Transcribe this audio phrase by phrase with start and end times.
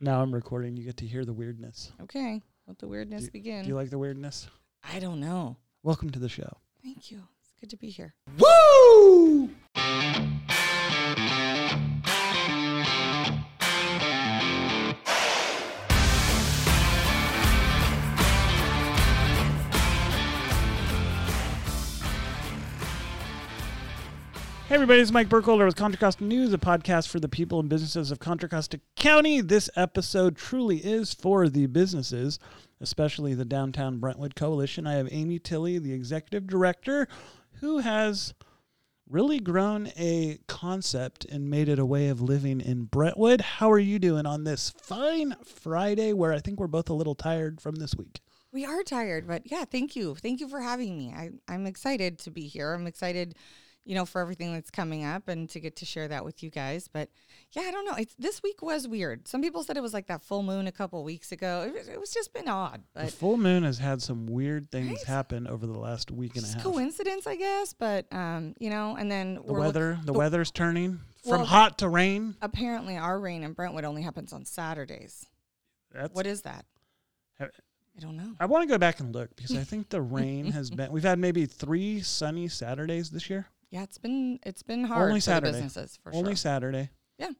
[0.00, 0.76] Now I'm recording.
[0.76, 1.92] You get to hear the weirdness.
[2.02, 3.62] Okay, let the weirdness Do- begin.
[3.62, 4.46] Do you like the weirdness?
[4.84, 5.56] I don't know.
[5.82, 6.58] Welcome to the show.
[6.82, 7.22] Thank you.
[7.40, 8.14] It's good to be here.
[8.38, 9.50] Woo!
[24.76, 28.10] Everybody, it's Mike Burkholder with Contra Costa News, a podcast for the people and businesses
[28.10, 29.40] of Contra Costa County.
[29.40, 32.38] This episode truly is for the businesses,
[32.78, 34.86] especially the Downtown Brentwood Coalition.
[34.86, 37.08] I have Amy Tilley, the executive director,
[37.60, 38.34] who has
[39.08, 43.40] really grown a concept and made it a way of living in Brentwood.
[43.40, 47.14] How are you doing on this fine Friday where I think we're both a little
[47.14, 48.20] tired from this week?
[48.52, 50.16] We are tired, but yeah, thank you.
[50.16, 51.14] Thank you for having me.
[51.16, 52.74] I, I'm excited to be here.
[52.74, 53.36] I'm excited,
[53.86, 56.50] you know, for everything that's coming up and to get to share that with you
[56.50, 56.88] guys.
[56.92, 57.08] But
[57.52, 57.94] yeah, I don't know.
[57.96, 59.26] It's this week was weird.
[59.28, 61.64] Some people said it was like that full moon a couple weeks ago.
[61.66, 64.88] It, was- it was just been odd, the full moon has had some weird things
[64.90, 65.04] Right?
[65.04, 66.62] happen over the last week and a half.
[66.62, 67.72] coincidence, I guess.
[67.72, 71.38] But um, you know, and then The we're look- weather, the the- weather's turning from
[71.38, 72.34] Well- hot to rain.
[72.42, 75.26] apparently our rain in Brentwood only happens on Saturdays.
[75.92, 76.66] That's, What is that?
[77.38, 77.46] Ha-
[77.96, 78.34] I don't know.
[78.38, 80.92] I want to go back and look because I think the rain has been.
[80.92, 83.46] We've had maybe three sunny Saturdays this year.
[83.76, 85.52] Yeah, it's been it's been hard Only for Saturday.
[85.52, 86.36] the businesses for Only sure.
[86.36, 86.88] Saturday.
[87.18, 87.32] Yeah.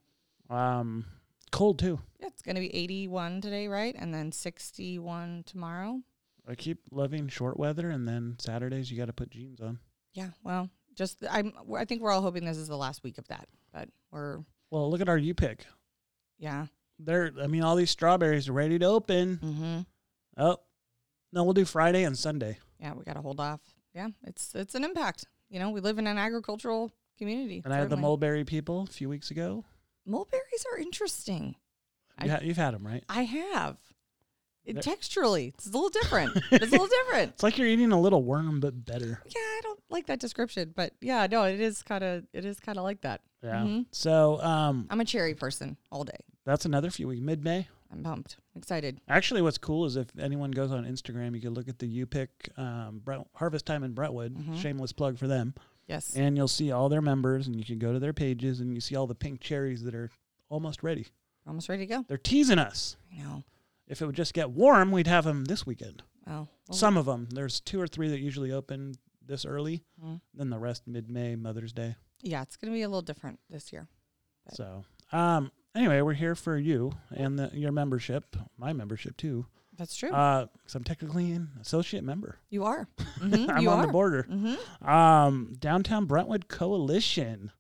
[0.51, 1.07] Um,
[1.51, 1.99] cold too.
[2.21, 3.97] Yeah, it's going to be 81 today, right?
[3.99, 6.03] And then 61 tomorrow.
[6.47, 9.79] I keep loving short weather, and then Saturdays you got to put jeans on.
[10.13, 13.27] Yeah, well, just I'm I think we're all hoping this is the last week of
[13.29, 14.41] that, but we're
[14.71, 15.65] Well, look at our U pick.
[16.39, 16.67] yeah.
[16.99, 19.39] There, I mean, all these strawberries are ready to open.
[19.43, 19.81] Mm-hmm.
[20.37, 20.59] Oh,
[21.33, 22.59] no, we'll do Friday and Sunday.
[22.79, 23.61] Yeah, we got to hold off.
[23.95, 25.25] Yeah, it's it's an impact.
[25.49, 27.63] You know, we live in an agricultural community.
[27.65, 29.65] And I had the mulberry people a few weeks ago.
[30.05, 31.57] mulberries are interesting.
[32.23, 33.05] You ha- you've had them, right?
[33.09, 33.77] I have.
[34.65, 36.37] It, texturally, it's a little different.
[36.51, 37.33] it's a little different.
[37.35, 39.21] It's like you're eating a little worm, but better.
[39.25, 42.59] Yeah, I don't like that description, but yeah, no, it is kind of it is
[42.59, 43.21] kind of like that.
[43.45, 43.61] Yeah.
[43.61, 43.87] Mhm.
[43.93, 46.19] So, um, I'm a cherry person all day.
[46.45, 47.23] that's another few weeks.
[47.23, 47.69] Mid May.
[47.93, 49.01] I'm pumped, excited.
[49.09, 52.29] Actually, what's cool is if anyone goes on Instagram, you can look at the UPick
[52.59, 54.35] um, Brent, Harvest Time in Brentwood.
[54.35, 54.57] Mhm.
[54.61, 55.55] Shameless plug for them.
[55.87, 56.17] Yes.
[56.17, 58.81] And you'll see all their members, and you can go to their pages, and you
[58.81, 60.11] see all the pink cherries that are
[60.49, 61.07] almost ready.
[61.47, 62.05] Almost ready to go.
[62.09, 62.97] They're teasing us.
[63.13, 63.45] I know.
[63.87, 66.03] If it would just get warm, we'd have them this weekend.
[66.27, 67.29] Oh, well, Some of them.
[67.31, 69.85] There's two or three that usually open this early.
[70.05, 70.21] mm.
[70.35, 71.95] Then the rest mid May, Mother's Day.
[72.21, 73.87] yeah, it's gonna be a little different this year.
[74.45, 79.47] But- So, um, anyway, we're here for you and the, your membership, my membership too.
[79.77, 80.11] That's true.
[80.11, 82.39] Uh, because I'm technically an associate member.
[82.51, 82.89] you are.
[83.21, 83.87] Mhm, I'm you on are.
[83.87, 84.27] the border.
[84.31, 84.89] Mm-hmm.
[84.89, 87.51] Um, Downtown Brentwood Coalition.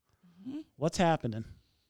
[0.48, 0.64] Mhm.
[0.76, 1.44] What's happening?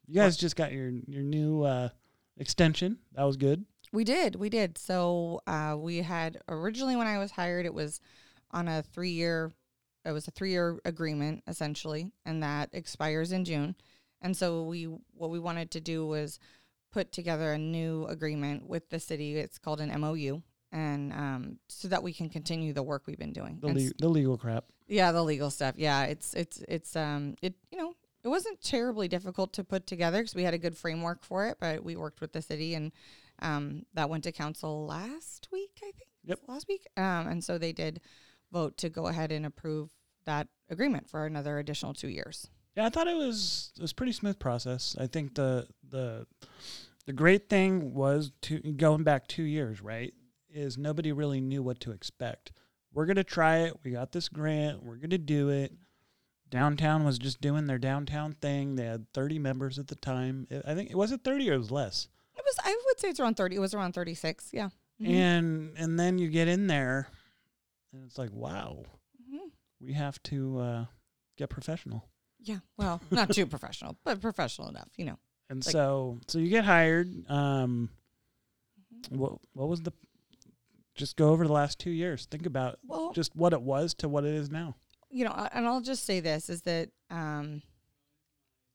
[0.07, 1.89] You guys just got your your new uh,
[2.37, 2.99] extension.
[3.15, 3.65] That was good.
[3.93, 4.37] We did.
[4.37, 4.79] We did.
[4.79, 8.01] So uh, we had originally when I was hired, it was
[8.51, 9.53] on a three year.
[10.05, 13.75] It was a three year agreement essentially, and that expires in June.
[14.27, 16.41] And so we what we wanted to do was
[16.91, 19.37] put together a new agreement with the city.
[19.37, 20.43] It's called an MOU,
[20.73, 23.59] and um, so that we can continue the work we've been doing.
[23.61, 24.65] The le- the legal crap.
[24.89, 25.77] Yeah, the legal stuff.
[25.79, 27.95] Yeah, it's it's it's um it you know
[28.25, 31.59] it wasn't terribly difficult to put together because we had a good framework for it,
[31.61, 32.91] but we worked with the city and
[33.43, 36.11] um that went to council last week, I think.
[36.25, 36.41] Yep.
[36.49, 36.85] Last week.
[36.97, 38.01] Um and so they did
[38.51, 39.93] vote to go ahead and approve
[40.25, 42.51] that agreement for another additional two years.
[42.77, 44.95] Yeah, I thought it was it was pretty smooth process.
[45.01, 46.27] I think the the
[47.07, 50.13] the great thing was to going back two years, right?
[50.51, 52.53] Is nobody really knew what to expect.
[52.93, 53.75] We're gonna try it.
[53.85, 54.83] We got this grant.
[54.83, 55.73] We're gonna do it.
[56.49, 58.77] Downtown was just doing their downtown thing.
[58.77, 60.47] They had 30 members at the time.
[60.51, 62.09] I I think it was it 30 or it was less.
[62.37, 63.57] It was I would say it's around thirty.
[63.57, 64.51] It was around thirty six.
[64.53, 64.69] Yeah.
[65.01, 65.09] Mhm.
[65.09, 67.09] And and then you get in there,
[67.93, 68.85] and it's like, wow,
[69.23, 69.51] Mhm.
[69.81, 70.85] we have to uh,
[71.37, 72.05] get professional.
[72.47, 72.59] Yeah.
[72.77, 75.19] Well, not too professional, but professional enough, you know.
[75.51, 77.09] And Like- so so you get hired.
[77.31, 77.91] Um,
[78.95, 79.19] Mm-hmm.
[79.19, 79.93] what what was the?
[80.95, 82.25] Just go over the last two years.
[82.27, 84.75] Think about Well, just what it was to what it is now.
[85.11, 87.61] you know, and I'll just say this is that, um,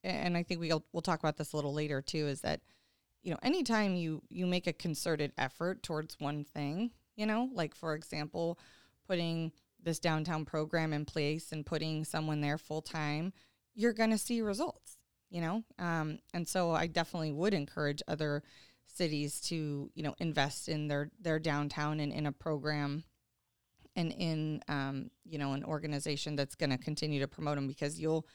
[0.04, 2.28] and I think we'll we'll talk about this a little later too.
[2.28, 2.62] Is that,
[3.24, 7.74] you know, anytime you you make a concerted effort towards one thing, you know, like
[7.75, 8.60] for example,
[9.07, 9.51] putting
[9.81, 13.34] this downtown program in place and putting someone there full time,
[13.73, 14.97] you're going to see results.
[15.29, 18.44] You know, um, and so I definitely would encourage other
[18.85, 23.06] cities to you know invest in their their downtown and in a program
[23.95, 27.97] and in um, you know an organization that's going to continue to promote them because
[27.97, 28.27] you'll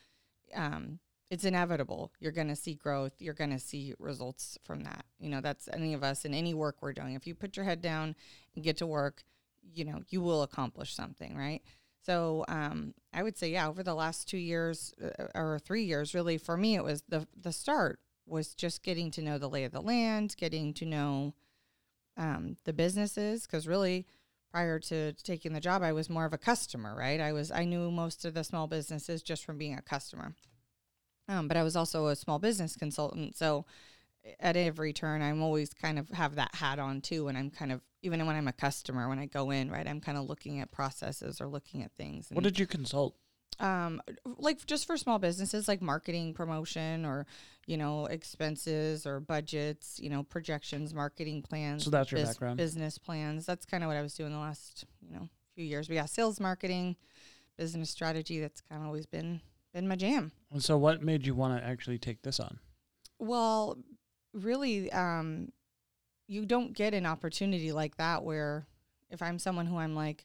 [0.55, 0.99] um,
[1.31, 2.13] it's inevitable.
[2.21, 3.15] You're going to see growth.
[3.19, 5.05] You're going to see results from that.
[5.19, 7.15] You know, that's any of us in any work we're doing.
[7.15, 8.15] If you put your head down
[8.55, 9.25] and get to work,
[9.75, 11.63] you know, you will accomplish something, right?
[12.07, 16.15] So um, I would say, yeah, over the last two years uh, or three years,
[16.15, 19.65] really, for me, it was the the start was just getting to know the lay
[19.65, 21.35] of the land, getting to know
[22.17, 24.07] um, the businesses, because really,
[24.53, 27.21] prior to taking the job, I was more of a customer, right?
[27.21, 30.33] I was I knew most of the small businesses just from being a customer.
[31.29, 33.67] Um, but I was also a small business consultant, so
[34.41, 37.73] at every turn, I'm always kind of have that hat on too, and I'm kind
[37.73, 40.61] of even when I'm a customer, when I go in, right, I'm kind of looking
[40.61, 42.29] at processes or looking at things.
[42.33, 43.17] What did you consult?
[43.59, 44.03] um
[44.37, 47.27] like just for small businesses like marketing promotion or
[47.67, 52.59] you know expenses or budgets you know projections marketing plans So that's your background?
[52.59, 55.87] business plans that's kind of what i was doing the last you know few years
[55.89, 56.97] but yeah sales marketing
[57.57, 59.41] business strategy that's kind of always been
[59.73, 62.59] been my jam And so, what made you want to actually take this on?
[63.19, 63.79] well
[64.37, 65.51] really um
[66.29, 68.67] you don't get an opportunity like that where
[69.11, 70.25] if i'm someone who i'm like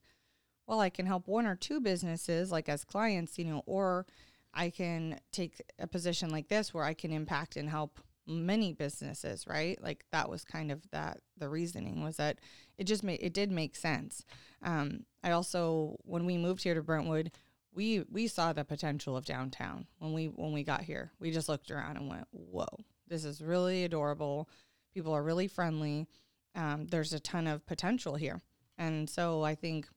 [0.68, 4.06] well i can help one or two businesses like as clients you know or
[4.54, 9.46] i can take a position like this where i can impact and help many businesses
[9.48, 9.82] right?
[9.82, 12.40] Like that was kind of that the reasoning was that
[12.78, 14.26] it just made it did make sense.
[14.64, 17.32] Um, i also when we moved here to brentwood
[17.74, 21.12] we we saw the potential of downtown when we when we got here.
[21.20, 22.68] We just looked around and went whoa
[23.12, 24.50] this is really adorable.
[24.94, 26.08] People are really friendly.
[26.56, 28.42] Um, there's a ton of potential here.
[28.78, 29.88] And so i think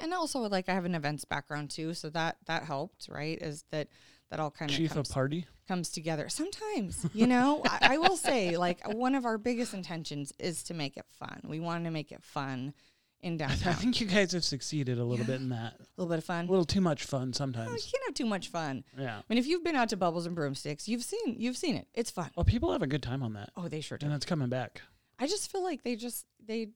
[0.00, 3.64] and also like i have an events background too so that that helped right is
[3.72, 3.88] that
[4.32, 5.46] that all kind of Chief comes, of party?
[5.68, 6.28] comes together.
[6.28, 7.60] Sometimes you know?
[7.66, 11.42] I, I will say like one of our biggest intentions is to make it fun.
[11.44, 12.72] We want to make it fun
[13.22, 15.74] in I think you guys have succeeded a little bit in that.
[15.78, 18.26] a little bit of fun A little too much fun Oh, you can't have too
[18.26, 19.18] much fun Yeah.
[19.18, 21.86] I mean, if you've been out to Bubbles and Broomsticks, you've seen you've seen it.
[21.94, 22.30] It's fun.
[22.36, 24.06] Well, people have a good time on that, Oh, they sure do.
[24.06, 24.82] and it's coming back.
[25.18, 26.68] I just feel like they just they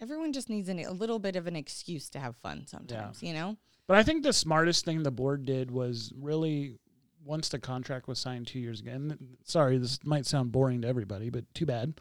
[0.00, 3.22] everyone just needs an, a little bit of an excuse to have fun sometimes.
[3.22, 3.56] You know?
[3.88, 6.76] But I think the smartest thing the board did was really
[7.24, 8.92] once the contract was signed two years ago.
[8.92, 11.94] And sorry, this might sound boring to everybody, but too bad.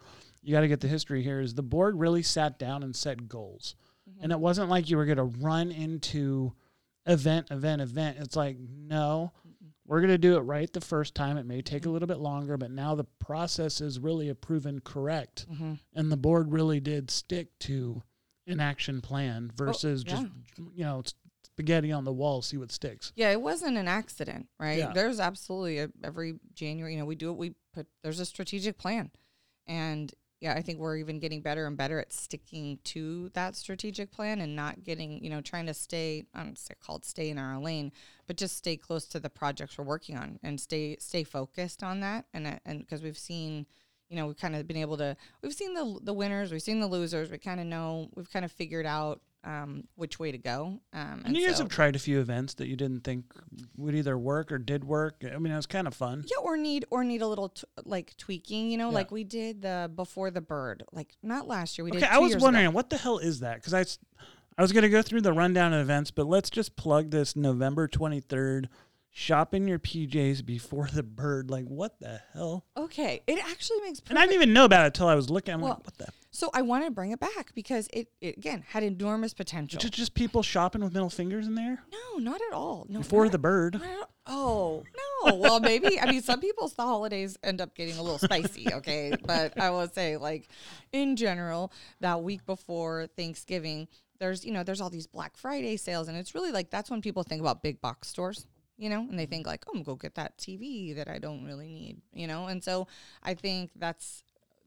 [0.44, 1.40] You got to get the history here.
[1.42, 3.76] Is the board really sat down and set goals,
[4.22, 6.54] and it wasn't like you were going to run into
[7.06, 8.18] event, event, event.
[8.20, 9.32] It's like no,
[9.86, 11.38] we're going to do it right the first time.
[11.38, 15.46] It may take a little bit longer, but now the process is really proven correct,
[15.52, 15.74] Mm-hmm.
[15.96, 18.02] and the board really did stick to
[18.48, 20.12] an action plan versus yeah.
[20.14, 20.28] just
[20.74, 21.14] you know it's
[21.44, 23.12] spaghetti on the wall, see what sticks.
[23.16, 24.78] Yeah, it wasn't an accident, right?
[24.78, 24.92] Yeah.
[24.94, 27.38] There's absolutely a, every January, you know, we do it.
[27.38, 29.12] We put there's a strategic plan,
[29.66, 34.12] and yeah, I think we're even getting better and better at sticking to that strategic
[34.12, 36.26] plan and not getting, you know, trying to stay.
[36.34, 37.92] I don't say called stay in our lane,
[38.28, 42.02] but just stay close to the projects we're working on and stay stay focused on
[42.02, 42.26] that.
[42.34, 43.66] And uh, and because we've seen,
[44.10, 45.18] you know, we've kind of been able to.
[45.42, 47.32] We've seen the the winners, we've seen the losers.
[47.32, 48.10] We kind of know.
[48.16, 50.80] We've kind of figured out um, which way to go.
[50.94, 53.26] Um, And you guys so- have tried a few events that you didn't think
[53.78, 55.24] would either work or did work.
[55.24, 56.26] I mean, it was kind of fun.
[56.28, 58.96] Yeah, or need or need a little t- like tweaking, you know, Yeah.
[58.96, 61.86] like we did the before the bird, like not last year.
[61.86, 62.10] We Okay, did.
[62.10, 62.76] I was wondering Ago.
[62.76, 63.56] what the hell is that?
[63.64, 63.86] Because I,
[64.58, 67.36] I was going to go through the rundown of events, but let's just plug this
[67.36, 68.70] November twenty third.
[69.20, 71.50] Shop in your PJs before the bird.
[71.50, 72.68] Like what the hell?
[72.78, 74.00] Okay, it actually makes.
[74.12, 75.56] And I didn't even know about it until I was looking.
[75.56, 76.08] I'm Well, like, what the?
[76.30, 79.80] So I want to bring it back because it, it again had enormous potential.
[79.80, 82.86] Just, just people shopping with middle fingers in there no, not at all.
[82.90, 83.82] No, before the bird.
[84.28, 84.84] Oh
[85.26, 85.36] no!
[85.38, 88.72] Well, maybe I mean some people's the holidays end up getting a little spicy.
[88.72, 90.48] Okay, but I will say like
[90.92, 93.88] in general that week before Thanksgiving,
[94.20, 97.02] there's you know there's all these Black Friday sales, and it's really like that's when
[97.02, 98.46] people think about big box stores.
[98.78, 99.32] You know, and they mm-hmm.
[99.32, 102.02] think like, oh, I'm gonna go get that TV that I don't really need.
[102.14, 102.88] You know, and so
[103.24, 104.24] I think that's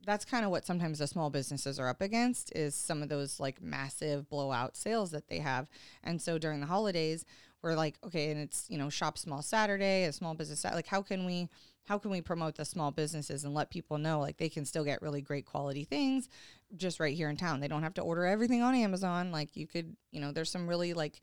[0.06, 3.38] that's kind of what sometimes the small businesses are up against is some of those
[3.38, 5.68] like massive blowout sales that they have.
[6.02, 7.24] And so during the holidays,
[7.62, 11.02] we're like, okay, and it's you know shop small Saturday, a small business like how
[11.02, 11.48] can we
[11.86, 14.84] how can we promote the small businesses and let people know like they can still
[14.84, 16.28] get really great quality things
[16.76, 17.60] just right here in town.
[17.60, 19.32] They don't have to order everything on Amazon.
[19.32, 21.20] Like you could, you know, there's some really like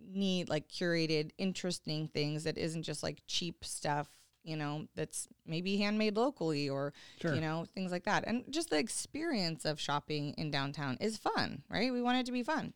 [0.00, 4.08] neat, like curated, interesting things that isn't just like cheap stuff,
[4.42, 7.34] you know, that's maybe handmade locally or Sure.
[7.34, 8.24] you know, things like that.
[8.26, 11.92] And just the experience of shopping in downtown is fun, right?
[11.92, 12.74] We want it to be fun.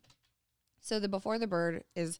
[0.81, 2.19] So the Before the Bird is,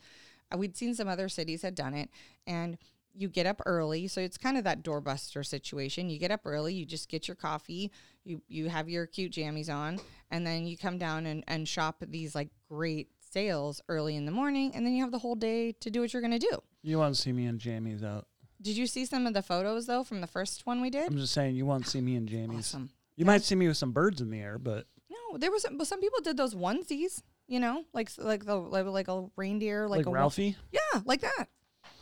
[0.54, 2.10] uh, we'd seen some other cities had done it,
[2.46, 2.78] and
[3.14, 4.08] you get up early.
[4.08, 6.10] So it's kind of that doorbuster situation.
[6.10, 7.92] You get up early, you just get your coffee,
[8.24, 12.04] you you have your cute jammies on, and then you come down and, and shop
[12.08, 15.72] these like great sales early in the morning, and then you have the whole day
[15.74, 16.62] to do what you're gonna do.
[16.82, 18.28] You want to see me in jammies out
[18.62, 21.08] Did you see some of the photos though from the first one we did?
[21.12, 22.60] I'm just saying you won't see me in jammies.
[22.60, 22.90] Awesome.
[23.16, 25.84] You might see me with some birds in the air, but No, there was some,
[25.84, 27.22] some people did those onesies.
[27.48, 30.16] You know, like like the like, like a reindeer, like, like, a wolf.
[30.38, 30.56] Ralphie.
[30.72, 31.48] Yeah, like that.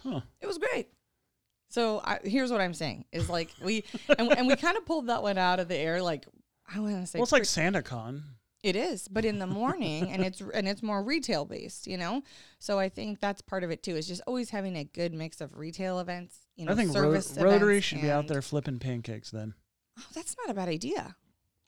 [0.04, 0.20] Huh.
[0.42, 0.90] It was great.
[1.70, 3.84] So I, here's what I'm saying is like we
[4.20, 6.02] and, and we kind of pulled that one out of the air.
[6.02, 6.26] Like
[6.74, 8.24] I want to say, Well, it's like pre- Santa Con.
[8.68, 12.22] It is, but in the morning, and it's and it's more retail based, you know.
[12.60, 13.96] So I think that's part of it too.
[13.96, 16.38] Is just always having a good mix of retail events.
[16.56, 19.54] You know, I think Ro- Rotary should be out there flipping pancakes then,
[20.00, 21.16] Oh, that's not a bad idea,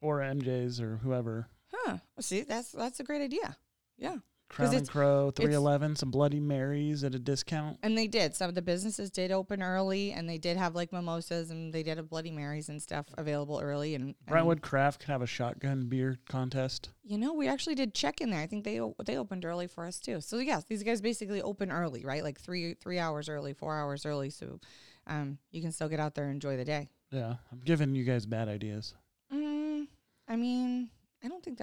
[0.01, 1.47] or MJ's or whoever.
[1.73, 1.97] huh?
[2.19, 3.57] See, that's that's a great idea.
[3.97, 4.17] Yeah.
[4.49, 7.77] Crown and Crow, three eleven, some Bloody Marys at a discount.
[7.83, 8.35] And they did.
[8.35, 11.83] Some of the businesses did open early, and they did have like mimosas, and they
[11.83, 13.95] did have Bloody Marys and stuff available early.
[13.95, 16.89] And, and Brentwood Craft could have a shotgun beer contest.
[17.03, 18.41] you know, we actually did check in there.
[18.41, 20.19] I think they o- they opened early for us too.
[20.21, 22.23] So yes, these guys basically open early, right?
[22.23, 24.59] Like three three hours early, four hours early, so
[25.07, 26.89] um, you can still get out there and enjoy the day.
[27.11, 28.93] Yeah, I'm giving you guys bad ideas.
[29.33, 29.87] Mm,
[30.27, 30.89] I mean,
[31.23, 31.57] I don't think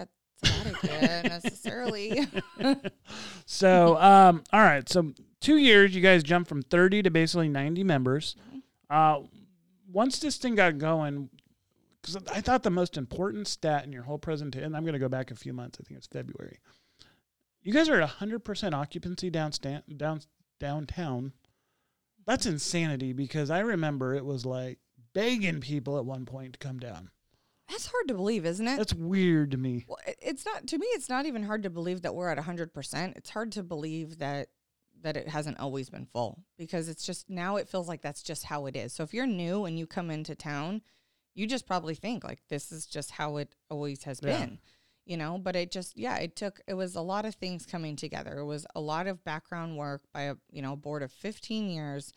[0.45, 2.27] a bad necessarily.
[3.47, 4.87] So, um, all right.
[4.89, 8.35] So, two years, you guys jumped from 30 to basically 90 members.
[8.91, 9.21] Uh,
[9.91, 11.31] once this thing got going,
[12.03, 15.09] because I thought the most important stat in your whole presentation, I'm going to go
[15.09, 15.79] back a few months.
[15.81, 16.59] I think it's February.
[17.63, 20.21] You guys are at 100% occupancy downsta- down,
[20.59, 21.33] downtown.
[22.27, 24.79] That's insanity because I remember it was like
[25.15, 27.11] begging people at one point to come down.
[27.69, 28.77] That's hard to believe, isn't it?
[28.77, 29.85] That's weird to me.
[29.89, 30.87] Well, it's not to me.
[30.91, 33.15] It's not even hard to believe that we're at hundred percent.
[33.17, 34.49] It's hard to believe that
[35.03, 38.45] that it hasn't always been full because it's just now it feels like that's just
[38.45, 38.93] how it is.
[38.93, 40.81] So if you're new and you come into town,
[41.35, 44.39] you just probably think like this is just how it always has Yeah.
[44.39, 44.59] been,
[45.05, 45.37] you know.
[45.39, 48.39] But it just yeah, it took it was a lot of things coming together.
[48.39, 52.13] It was a lot of background work by a you know board of fifteen years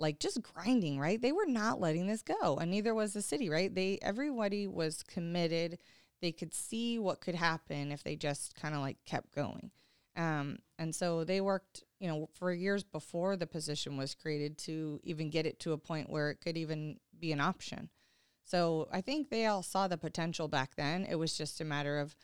[0.00, 1.20] like just grinding, right?
[1.20, 3.72] They were not letting this go, and neither was the city, right?
[3.72, 5.78] They everybody was committed.
[6.20, 9.70] They could see what could happen if they just kind of like kept going.
[10.16, 15.00] Um, and so they worked, you know, for years before the position was created to
[15.04, 17.88] even get it to a point where it could even be an option.
[18.44, 21.06] So I think they all saw the potential back then.
[21.08, 22.16] It was just a matter of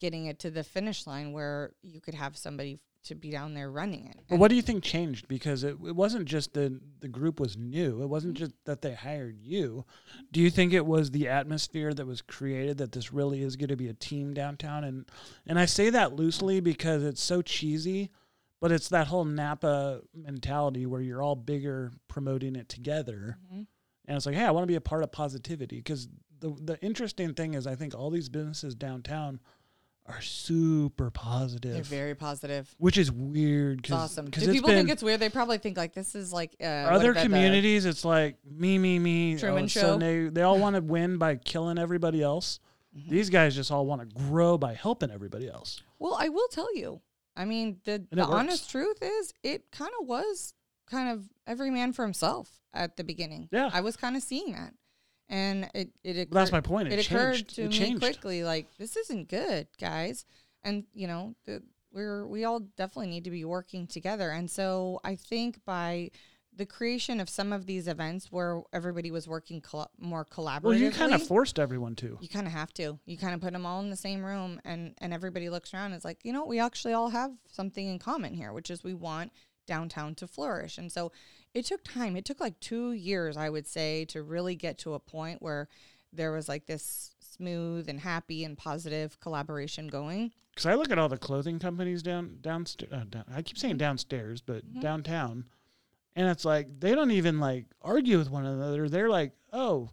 [0.00, 3.70] getting it to the finish line where you could have somebody to be down there
[3.70, 4.16] running it.
[4.28, 5.28] But what do you think changed?
[5.28, 8.02] Because it, it wasn't just the the group was new.
[8.02, 9.84] It wasn't just that they hired you.
[10.32, 13.68] Do you think it was the atmosphere that was created that this really is going
[13.68, 14.84] to be a team downtown?
[14.84, 15.06] And
[15.46, 18.10] and I say that loosely because it's so cheesy,
[18.60, 23.38] but it's that whole Napa mentality where you're all bigger promoting it together.
[23.52, 23.66] Mhm.
[24.08, 26.08] And it's like, hey, I want to be a part of positivity because
[26.40, 29.40] the the interesting thing is I think all these businesses downtown
[30.08, 31.72] are super positive.
[31.74, 32.72] They're very positive.
[32.78, 34.24] which is weird It's because awesome.
[34.26, 35.20] because Do people been think it's weird?
[35.20, 37.84] They probably think like this is like uh, other about the- communities.
[37.86, 39.36] It's like me, me, me.
[39.36, 39.98] Truman it's so Show.
[39.98, 42.60] they they all want to win by killing everybody else.
[42.96, 43.08] Mhm.
[43.10, 45.82] These guys just all want to grow by helping everybody else.
[45.98, 47.00] Well, I will tell you.
[47.36, 50.54] I mean, the the honest truth is, it kind of was
[50.86, 53.48] kind of every man for himself at the beginning.
[53.52, 53.68] Yeah.
[53.72, 54.72] I was kind of seeing that,
[55.28, 56.88] and it it occurred, that's my point.
[56.88, 58.00] It, it occurred to it me changed.
[58.00, 58.44] quickly.
[58.44, 60.24] Like this isn't good, guys,
[60.62, 64.30] and you know the, we're we all definitely need to be working together.
[64.30, 66.10] And so I think by
[66.56, 70.62] the creation of some of these events where everybody was working coll- more collaboratively.
[70.62, 72.16] Well, you kind of forced everyone to.
[72.20, 72.98] You kind of have to.
[73.04, 75.86] You kind of put them all in the same room, and and everybody looks around.
[75.86, 78.82] And is like, you know, we actually all have something in common here, which is
[78.82, 79.32] we want
[79.66, 80.78] downtown to flourish.
[80.78, 81.12] And so,
[81.56, 82.16] it took time.
[82.16, 85.68] It took like two years, I would say, to really get to a point where
[86.12, 90.32] there was like this smooth and happy and positive collaboration going.
[90.50, 92.92] Because I look at all the clothing companies down downstairs.
[92.92, 93.60] Uh, down, I keep Mm-hmm.
[93.60, 95.44] saying downstairs, but downtown,
[96.14, 98.88] and it's like they don't even like argue with one another.
[98.88, 99.90] They're like, oh.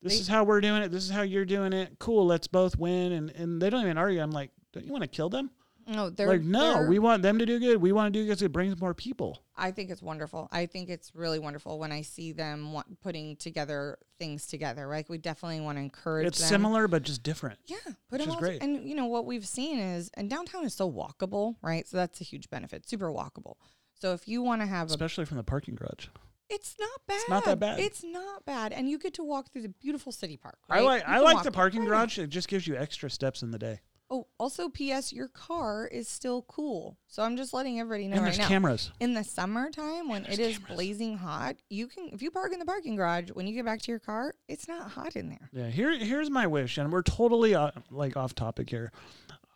[0.00, 0.92] This They- is how we're doing it.
[0.92, 1.98] This is how you're doing it.
[1.98, 2.24] Cool.
[2.24, 3.10] Let's both win.
[3.12, 4.20] And and they don't even argue.
[4.22, 5.50] I'm like, don't you want to kill them?
[5.88, 7.80] No, they're like, no, they're- we want them to do good.
[7.80, 9.42] We want to do good because it brings more people.
[9.56, 10.48] I think it's wonderful.
[10.52, 14.86] I think it's really wonderful when I see them want, putting together things together.
[14.86, 16.26] Right, we definitely want to encourage.
[16.26, 16.48] It's them.
[16.48, 17.58] similar, but just different.
[17.66, 18.62] Yeah, Which put them is all great.
[18.62, 21.88] And you know what we've seen is, and downtown is so walkable, right?
[21.88, 22.88] So that's a huge benefit.
[22.88, 23.54] Super walkable.
[24.00, 26.06] So if you want to have a, Especially from the parking garage.
[26.50, 27.22] it's not bad.
[27.28, 27.80] not that bad.
[27.80, 30.58] It's not bad, and you get to walk through the beautiful city park.
[30.70, 32.18] I like You I like the parking garage.
[32.18, 33.80] It just gives you extra steps in the day.
[34.10, 35.12] Oh, also, P.S.
[35.12, 36.96] Your car is still cool.
[37.08, 38.48] So I'm just letting everybody know and right there's now.
[38.48, 38.90] cameras.
[39.00, 40.74] in the summertime when it is cameras.
[40.76, 43.82] blazing hot, you can if you park in the parking garage when you get back
[43.82, 45.50] to your car, it's not hot in there.
[45.52, 48.92] Yeah, here here's my wish, and we're totally uh, like off topic here.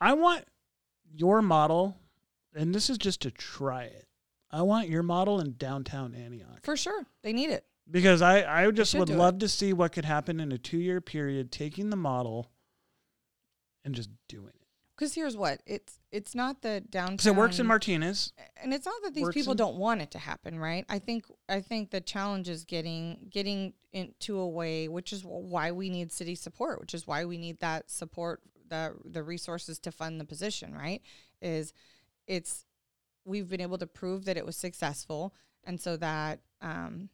[0.02, 0.44] I want
[1.14, 1.96] your model,
[2.54, 4.06] and this is just to try it.
[4.50, 6.60] I want your model in downtown Antioch.
[6.62, 7.64] For sure, they need it.
[7.90, 9.18] because I I just would do it.
[9.18, 12.50] love to see what could happen in a two year period, taking the model
[13.84, 14.66] and just doing it.
[14.96, 17.16] Because here's what it's it's not the downtown.
[17.16, 18.32] Because it works in Martinez.
[18.62, 20.84] and it's not that these people in- don't want it to happen, right?
[20.88, 25.72] I think I think the challenge is getting getting into a way, which is why
[25.72, 29.90] we need city support, which is why we need that support, the the resources to
[29.92, 31.02] fund the position, right?
[31.40, 31.72] Is
[32.26, 32.66] it's
[33.24, 35.34] we've been able to prove that it was successful,
[35.64, 37.08] and so that um,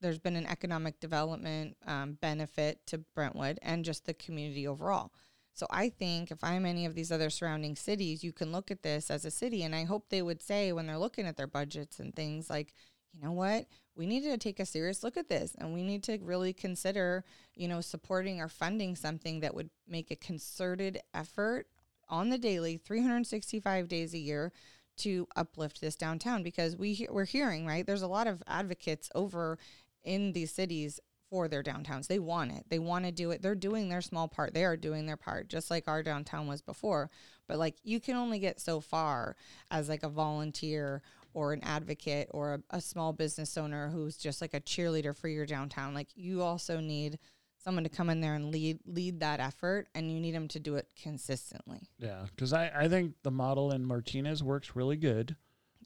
[0.00, 5.12] there's been an economic development um, benefit to Brentwood and just the community overall.
[5.54, 8.82] So I think if I'm any of these other surrounding cities, you can look at
[8.82, 11.46] this as a city, and I hope they would say when they're looking at their
[11.46, 12.74] budgets and things like,
[13.12, 16.02] you know what, we need to take a serious look at this, and we need
[16.04, 21.68] to really consider, you know, supporting or funding something that would make a concerted effort
[22.08, 24.52] on the daily, 365 days a year,
[24.96, 27.86] to uplift this downtown because we we're hearing right.
[27.86, 29.58] There's a lot of advocates over
[30.04, 31.00] in these cities
[31.34, 32.06] for their downtowns.
[32.06, 32.64] They want it.
[32.68, 33.42] They want to do it.
[33.42, 34.54] They're doing their small part.
[34.54, 37.10] They are doing their part, just like our downtown was before.
[37.48, 39.34] But like you can only get so far
[39.68, 44.40] as like a volunteer or an advocate or a, a small business owner who's just
[44.40, 45.92] like a cheerleader for your downtown.
[45.92, 47.18] Like you also need
[47.58, 50.60] someone to come in there and lead lead that effort and you need them to
[50.60, 51.80] do it consistently.
[51.98, 55.34] Yeah, because I, I think the model in Martinez works really good.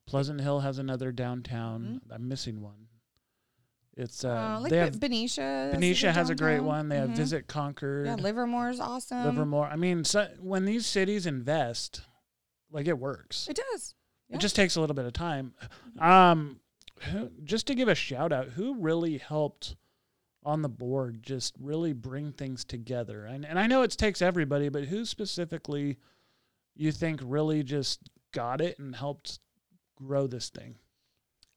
[0.04, 2.00] Pleasant Hill has another downtown.
[2.02, 2.12] Mm-hmm.
[2.12, 2.87] I'm missing one.
[3.98, 5.70] It's uh, Uh, like they have Benicia.
[5.74, 6.88] Benicia has a great one.
[6.88, 7.16] They have Mhm.
[7.16, 9.24] Visit Concord, Yeah, Livermore's awesome.
[9.24, 9.66] Livermore.
[9.66, 12.02] I mean, so, when these cities invest,
[12.70, 13.48] like it works.
[13.48, 13.94] It does.
[14.28, 14.36] Yeah.
[14.36, 15.52] It just takes a little bit of time.
[15.98, 16.60] Um,
[17.10, 19.74] who, just to give a shout out, who really helped
[20.44, 23.24] on the board just really bring things together?
[23.26, 25.98] And and I know it takes everybody, but who specifically
[26.76, 28.00] you think really just
[28.32, 29.40] got it and helped
[29.96, 30.76] grow this thing?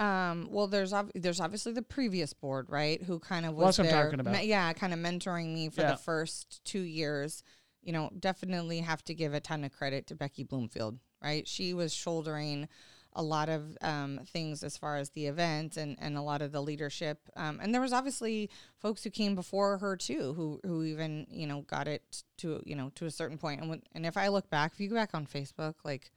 [0.02, 3.02] Um, well, there's ob- there's obviously the previous board, right?
[3.04, 4.34] Who kind of was that's what I'm there, talking about.
[4.34, 5.92] me- yeah, kind of mentoring me for Yeah.
[5.92, 7.44] the first two years.
[7.84, 11.48] You know, definitely have to give a ton of credit to Becky Bloomfield, right?
[11.48, 12.68] She was shouldering
[13.14, 16.52] a lot of um, things as far as the event and, and a lot of
[16.54, 17.20] the leadership.
[17.36, 21.46] Um, and there was obviously folks who came before her too, who who even you
[21.46, 23.62] know got it to you know to a certain point.
[23.62, 26.12] And when, and if I look back, if you go back on Facebook, like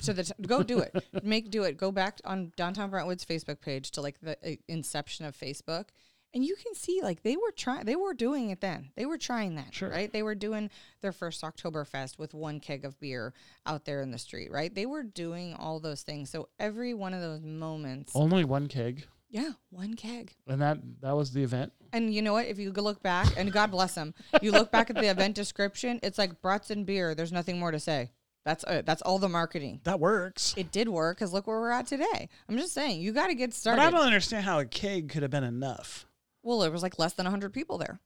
[0.00, 1.76] so the t- go do it, make do it.
[1.76, 5.86] Go back on downtown Brentwood's Facebook page to like the uh, inception of Facebook.
[6.34, 8.90] And you can see like they were trying, they were doing it then.
[8.96, 9.88] They were trying that, Sure.
[9.88, 10.12] right?
[10.12, 10.68] They were doing
[11.00, 13.32] their first Oktoberfest with one keg of beer
[13.64, 14.72] out there in the street, right?
[14.74, 16.28] They were doing all those things.
[16.28, 20.34] So every one of those moments, Only one keg, yeah, one keg.
[20.46, 21.72] and that that was the event.
[21.94, 22.44] And you know what?
[22.46, 24.12] If you look back, and God bless them,
[24.42, 27.14] you look back at the event description, it's like brats and beer.
[27.14, 28.10] There's nothing more to say.
[28.48, 28.86] That's it.
[28.86, 29.82] That's all the marketing.
[29.84, 30.54] That works.
[30.56, 32.30] It did work because look where we're at today.
[32.48, 33.82] I'm just saying, you got to get started.
[33.82, 33.88] But.
[33.88, 36.06] I don't understand how a keg could have been enough.
[36.42, 38.00] well, it was like less than 100 people there.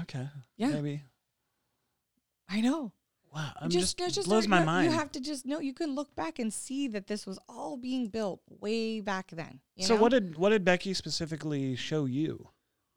[0.00, 0.26] Okay.
[0.56, 0.68] Yeah.
[0.68, 1.02] Maybe.
[2.48, 2.92] I know.
[3.34, 3.52] Wow.
[3.60, 4.90] I'm just, just, just blows you my have- mind.
[4.90, 5.60] You have to just know.
[5.60, 9.60] You can look back and see that this was all being built way back then.
[9.76, 10.00] you so know?
[10.00, 12.48] what did what did Becky specifically show you?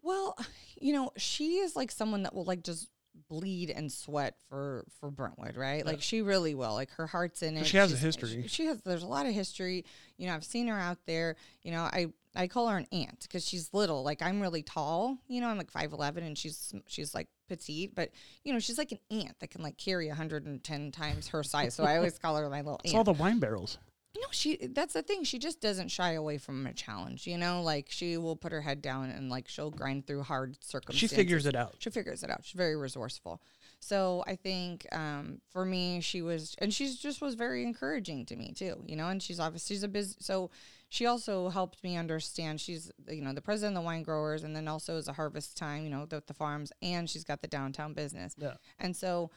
[0.01, 0.37] Well,
[0.79, 2.87] you know, she is like someone that will like just
[3.29, 5.85] bleed and sweat for for Brentwood, right?
[5.85, 6.73] Like she really will.
[6.73, 7.65] Like her heart's in it.
[7.65, 8.43] She has a history.
[8.43, 8.81] She, she has.
[8.81, 9.85] There's a lot of history.
[10.17, 11.35] You know, I've seen her out there.
[11.63, 14.03] You know, I I call her an ant because she's little.
[14.03, 15.17] Like I'm really tall.
[15.27, 17.95] You know, I'm like five eleven, and she's she's like petite.
[17.95, 18.11] But
[18.43, 21.73] you know, she's like an ant that can like carry 110 times her size.
[21.73, 22.97] So I always call her my little It's ant.
[22.97, 23.77] all the wine barrels.
[24.15, 25.23] No, she that's the thing.
[25.23, 27.61] She just doesn't shy away from a challenge, you know?
[27.61, 31.09] Like she will put her head down and like she'll grind through hard circumstances.
[31.09, 31.75] She figures it out.
[31.79, 32.41] She figures it out.
[32.43, 33.41] She's very resourceful.
[33.79, 38.35] So I think um, for me, she was, and she's just was very encouraging to
[38.35, 39.09] me too, you know.
[39.09, 40.15] And she's obviously she's a biz.
[40.19, 40.49] So
[40.89, 42.61] she also helped me understand.
[42.61, 45.57] She's you know the president of the wine growers, and then also is a harvest
[45.57, 48.33] time, you know, the, the farms, and she's got the downtown business.
[48.37, 48.53] Yeah.
[48.79, 49.29] And so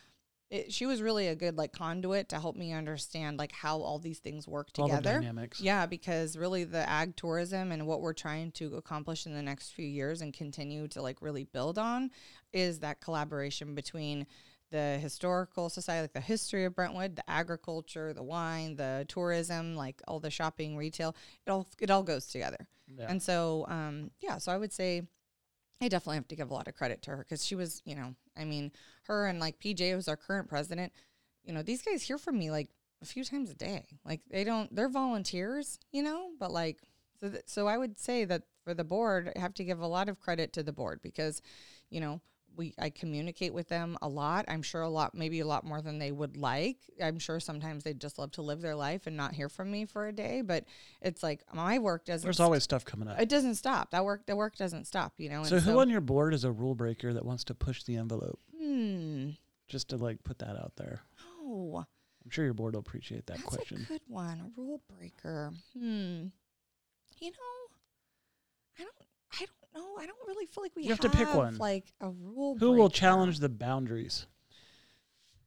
[0.50, 3.98] it, she was really a good like conduit to help me understand like how all
[3.98, 5.20] these things work together.
[5.20, 5.60] dynamics.
[5.60, 9.70] Yeah, because really the ag tourism and what we're trying to accomplish in the next
[9.70, 12.10] few years and continue to like really build on
[12.52, 14.26] is that collaboration between
[14.70, 20.00] the historical society, like the history of Brentwood, the agriculture, the wine, the tourism, like
[20.06, 21.14] all the shopping, retail.
[21.46, 22.66] It all it all goes together.
[22.86, 23.06] Yeah.
[23.08, 25.02] And so, um, yeah, so I would say
[25.80, 27.94] I definitely have to give a lot of credit to her because she was, you
[27.94, 28.72] know, I mean,
[29.04, 30.92] her and like PJ, who's our current president,
[31.44, 32.68] you know, these guys hear from me like
[33.00, 33.86] a few times a day.
[34.04, 36.80] Like they don't, they're volunteers, you know, but like,
[37.20, 39.86] so, th- so I would say that for the board, I have to give a
[39.86, 41.42] lot of credit to the board because,
[41.90, 42.20] you know,
[42.58, 44.44] we I communicate with them a lot.
[44.48, 46.76] I'm sure a lot, maybe a lot more than they would like.
[47.02, 49.86] I'm sure sometimes they'd just love to live their life and not hear from me
[49.86, 50.42] for a day.
[50.42, 50.64] But
[51.00, 52.26] it's like my work doesn't.
[52.26, 53.20] There's st- always stuff coming up.
[53.20, 53.92] it doesn't stop.
[53.92, 55.14] That work, the work doesn't stop.
[55.16, 55.44] You know.
[55.44, 57.96] So and who on your board is a rule breaker that wants to push the
[57.96, 58.40] envelope?
[58.60, 59.30] Hmm.
[59.68, 61.00] Just to like put that out there.
[61.40, 61.84] Oh,
[62.24, 63.86] I'm sure your board will appreciate that that's question.
[63.88, 64.40] a good one.
[64.40, 65.52] A rule breaker.
[65.74, 66.26] Hmm.
[67.20, 67.67] You know,
[69.32, 69.50] I don't.
[69.74, 69.96] Know.
[69.98, 71.58] I don't really feel like we You have to pick one.
[71.58, 72.56] Like a rule.
[72.58, 72.94] Who will breaker.
[72.94, 74.26] challenge the boundaries?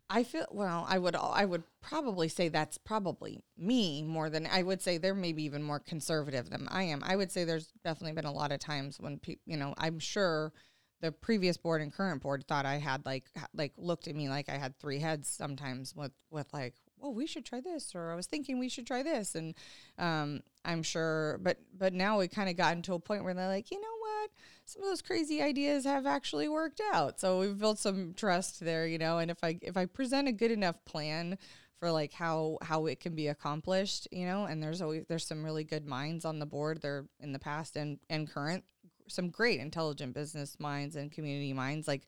[0.09, 0.85] I feel well.
[0.89, 5.15] I would I would probably say that's probably me more than I would say they're
[5.15, 7.01] maybe even more conservative than I am.
[7.05, 9.99] I would say there's definitely been a lot of times when people, you know, I'm
[9.99, 10.51] sure
[10.99, 14.49] the previous board and current board thought I had like like looked at me like
[14.49, 18.15] I had three heads sometimes with with like, well, we should try this, or I
[18.15, 19.55] was thinking we should try this, and
[19.97, 23.47] um, I'm sure, but but now we kind of gotten to a point where they're
[23.47, 24.29] like, you know what,
[24.65, 27.19] some of those crazy ideas have actually worked out.
[27.19, 29.17] So we've built some trust there, you know.
[29.17, 31.37] And if I if I present a good enough plan
[31.79, 35.43] for like how how it can be accomplished, you know, and there's always there's some
[35.43, 36.81] really good minds on the board.
[36.81, 38.63] They're in the past and and current,
[39.07, 41.87] some great intelligent business minds and community minds.
[41.87, 42.03] Like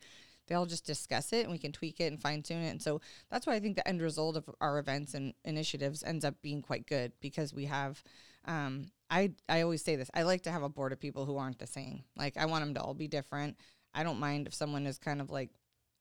[0.48, 2.70] they all just discuss it and we can tweak it and fine tune it.
[2.70, 3.02] And so
[3.32, 6.62] that's why I think the end result of our events and initiatives ends up being
[6.62, 8.04] quite good because we have
[8.46, 10.10] um, I I always say this.
[10.14, 12.04] I like to have a board of people who aren't the same.
[12.18, 13.58] Like I want them to all be different.
[13.94, 15.52] I don't mind if someone is kind of like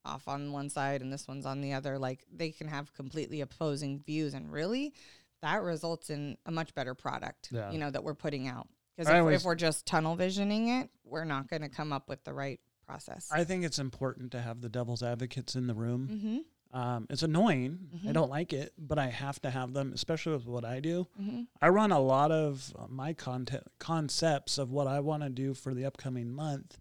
[0.05, 1.99] off on one side and this one's on the other.
[1.99, 4.95] Like they can have completely opposing views, and really,
[5.43, 7.49] that results in a much better product.
[7.53, 7.71] Yeah.
[7.71, 8.69] You know that we're putting out.
[8.97, 12.25] Because if, if we're just tunnel visioning it, we're not going to come up with
[12.25, 13.29] the right process.
[13.33, 16.09] I think it's important to have the devil's advocates in the room.
[16.11, 16.39] mm-hmm.
[16.75, 17.91] Um, it's annoying.
[18.03, 18.13] I Mhm.
[18.15, 21.07] don't like it, but I have to have them, especially with what I do.
[21.21, 21.43] Mm-hmm.
[21.61, 25.53] I run a lot of uh, my content concepts of what I want to do
[25.53, 26.79] for the upcoming month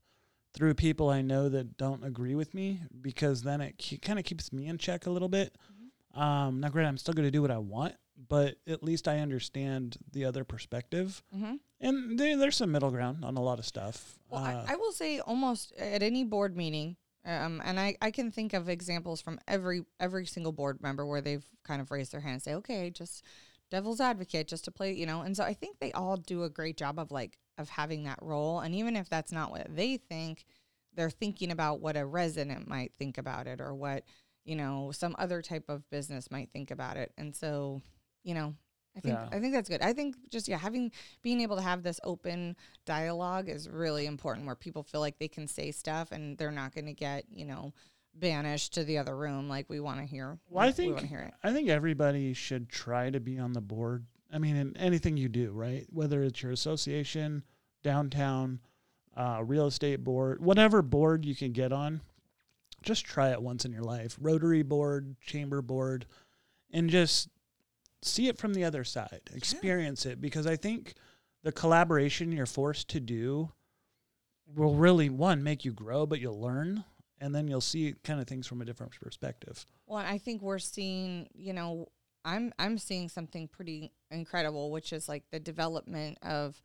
[0.54, 4.24] through people I know that don't agree with me because then it ke- kind of
[4.24, 5.58] keeps me in check a little bit.
[6.14, 7.96] Um, now, granted, I'm still going to do what I want,
[8.30, 11.22] but at least I understand the other perspective.
[11.82, 14.20] And there, there's some middle ground on a lot of stuff.
[14.30, 18.12] Well, Uh, I, I will say almost at any board meeting, um, and I, I
[18.12, 22.12] can think of examples from every every single board member where they've kind of raised
[22.14, 23.24] their hand and say, okay, just
[23.72, 25.22] devil's advocate, just to play, you know.
[25.22, 28.20] And so I think they all do a great job of like of having that
[28.22, 28.60] role.
[28.60, 30.46] And even if that's not what they think,
[30.94, 34.04] they're thinking about what a resident might think about it or what
[34.46, 37.12] you know some other type of business might think about it.
[37.18, 37.82] And so
[38.24, 38.54] you know.
[38.96, 39.30] I think Yeah.
[39.32, 39.82] I think that's good.
[39.82, 44.46] I think just yeah, having being able to have this open dialogue is really important
[44.46, 47.46] where people feel like they can say stuff and they're not going to get, you
[47.46, 47.74] know,
[48.14, 50.38] banished to the other room like we want to hear.
[50.50, 51.34] Well, I we think to hear it.
[51.44, 54.06] I think everybody should try to be on the board.
[54.34, 55.86] I mean, in anything you do, right?
[55.90, 57.44] Whether it's your association,
[57.84, 58.60] downtown,
[59.16, 62.02] uh, real estate board, whatever board you can get on,
[62.82, 64.18] just try it once in your life.
[64.20, 66.06] Rotary board, chamber board,
[66.72, 67.30] and just
[68.02, 69.22] see it from the other side.
[69.34, 70.96] Experience it because I think
[71.44, 73.52] the collaboration you're forced to do
[74.56, 76.84] will really one make you grow, but you'll learn,
[77.20, 79.66] and then you'll see kind of things from a different perspective.
[79.88, 81.88] Well, I think we're seeing, you know,
[82.24, 86.62] I'm I'm seeing something pretty incredible, which is like the development of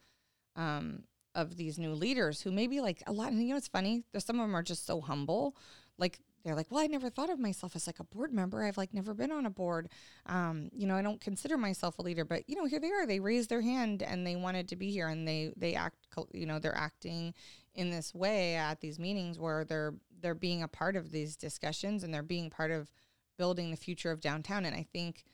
[0.54, 4.04] um of these new leaders who maybe like a lot and you know it's funny,
[4.12, 5.56] there's some of them are just so humble.
[5.98, 8.64] Like they're like, Well, I never thought of myself as like a board member.
[8.64, 9.88] I've like never been on a board.
[10.26, 13.06] Um, you know, I don't consider myself a leader, but you know, here they are.
[13.06, 15.96] They raised their hand and they wanted to be here and they they act
[16.32, 17.34] you know, they're acting
[17.74, 22.02] in this way at these meetings where they're they're being a part of these discussions
[22.02, 22.90] and they're being part of
[23.36, 24.64] building the future of downtown.
[24.64, 25.24] And I think,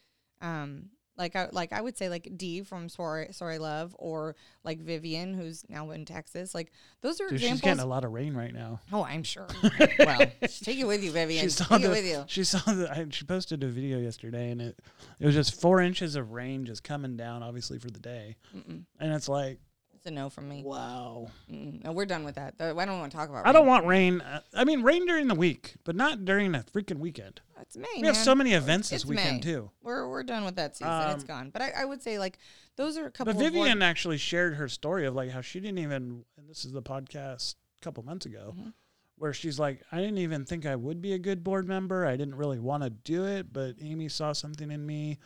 [0.41, 4.81] um, like I like I would say like Dee from Sorry Sorry Love or like
[4.81, 6.55] Vivian who's now in Texas.
[6.55, 6.73] Like
[7.03, 7.61] those are Dude, she's examples.
[7.63, 8.81] getting a lot of rain right now.
[8.93, 9.47] oh, I'm sure.
[9.99, 10.21] well,
[10.63, 11.45] take it with you, Vivian.
[11.45, 12.25] She saw Take it with you.
[12.29, 12.91] She saw the.
[12.91, 14.79] I, she posted a video yesterday, and it
[15.21, 18.85] it was just four inches of rain just coming down, obviously for the day, Mm-mm.
[18.99, 19.59] and it's like,
[20.03, 20.65] It's a no from me.
[20.65, 21.29] wow.
[21.49, 21.85] Mm-mm.
[21.85, 22.59] No, we're done with that.
[22.59, 23.47] Th- I don't want to talk about.
[23.47, 24.21] I don't want rain.
[24.21, 27.41] uh, I mean, rain during the week, but not during a freaking weekend.
[27.61, 27.87] It's May.
[28.01, 29.41] We have so many events this It's weekend May.
[29.53, 29.71] too.
[29.81, 31.11] We're we're done with that season.
[31.11, 31.51] It's gone.
[31.51, 32.39] But I, I would say like
[32.77, 33.27] those are a couple.
[33.33, 36.25] But of board- Vivian actually shared her story of like how she didn't even.
[36.37, 38.57] And this is the podcast a couple months ago.
[38.59, 38.73] Mhm.
[39.19, 42.05] Where she's like, I didn't even think I would be a good board member.
[42.05, 45.21] I didn't really want to do it, but Amy saw something in me,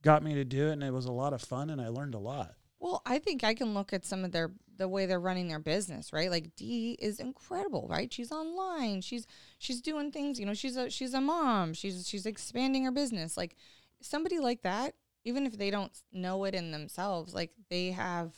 [0.00, 2.14] got me to do it, and it was a lot of fun, and I learned
[2.14, 2.54] a lot.
[2.84, 5.58] Well, I think I can look at some of their the way they're running their
[5.58, 6.30] business, right?
[6.30, 8.12] Like Dee is incredible, right?
[8.12, 9.00] She's online.
[9.00, 9.26] She's
[9.58, 11.72] she's doing things, you know, she's a she's a mom.
[11.72, 13.38] She's she's expanding her business.
[13.38, 13.56] Like
[14.02, 18.34] somebody like that, even if they don't know it in themselves, like they have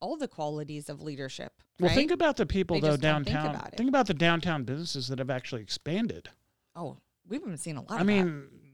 [0.00, 1.52] all the qualities of leadership.
[1.78, 1.94] Well, right?
[1.94, 3.54] think about the people They though don't think downtown.
[3.54, 6.30] about think about the downtown businesses that have actually expanded.
[6.74, 6.96] oh,
[7.28, 7.90] we've been seeing a lot.
[7.90, 8.14] I of that.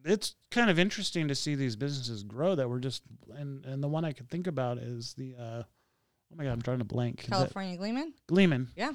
[0.04, 3.02] It's kind of interesting to see these businesses grow that were just
[3.36, 6.62] and and the one I could think about is the uh oh my god, I'm
[6.62, 7.26] trying to blank.
[7.28, 8.14] California Gleeman.
[8.26, 8.68] Gleeman.
[8.76, 8.92] Yeah.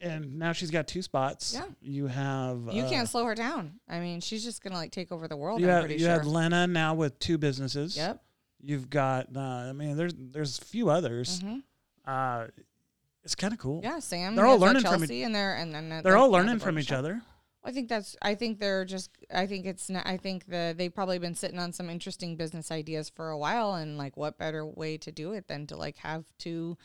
[0.00, 1.54] And now she's got two spots.
[1.54, 1.64] Yeah.
[1.80, 3.74] You have You uh, can't slow her down.
[3.88, 5.60] I mean, she's just gonna like take over the world.
[5.60, 6.10] you I'm have, pretty you sure.
[6.10, 7.96] have Lena now with two businesses.
[7.96, 8.22] yep.
[8.60, 11.40] You've got uh, I mean there's there's a few others.
[11.40, 11.58] hmm
[12.06, 12.46] Uh
[13.22, 13.80] it's kind of cool.
[13.82, 14.36] Yeah, Sam.
[14.36, 17.22] They're all learning from Chelsea, and they're and then They're all learning from each other.
[17.64, 18.16] I think that's.
[18.20, 19.10] I think they're just.
[19.32, 19.88] I think it's.
[19.88, 23.38] Not, I think the they've probably been sitting on some interesting business ideas for a
[23.38, 26.76] while, and like, what better way to do it than to like have to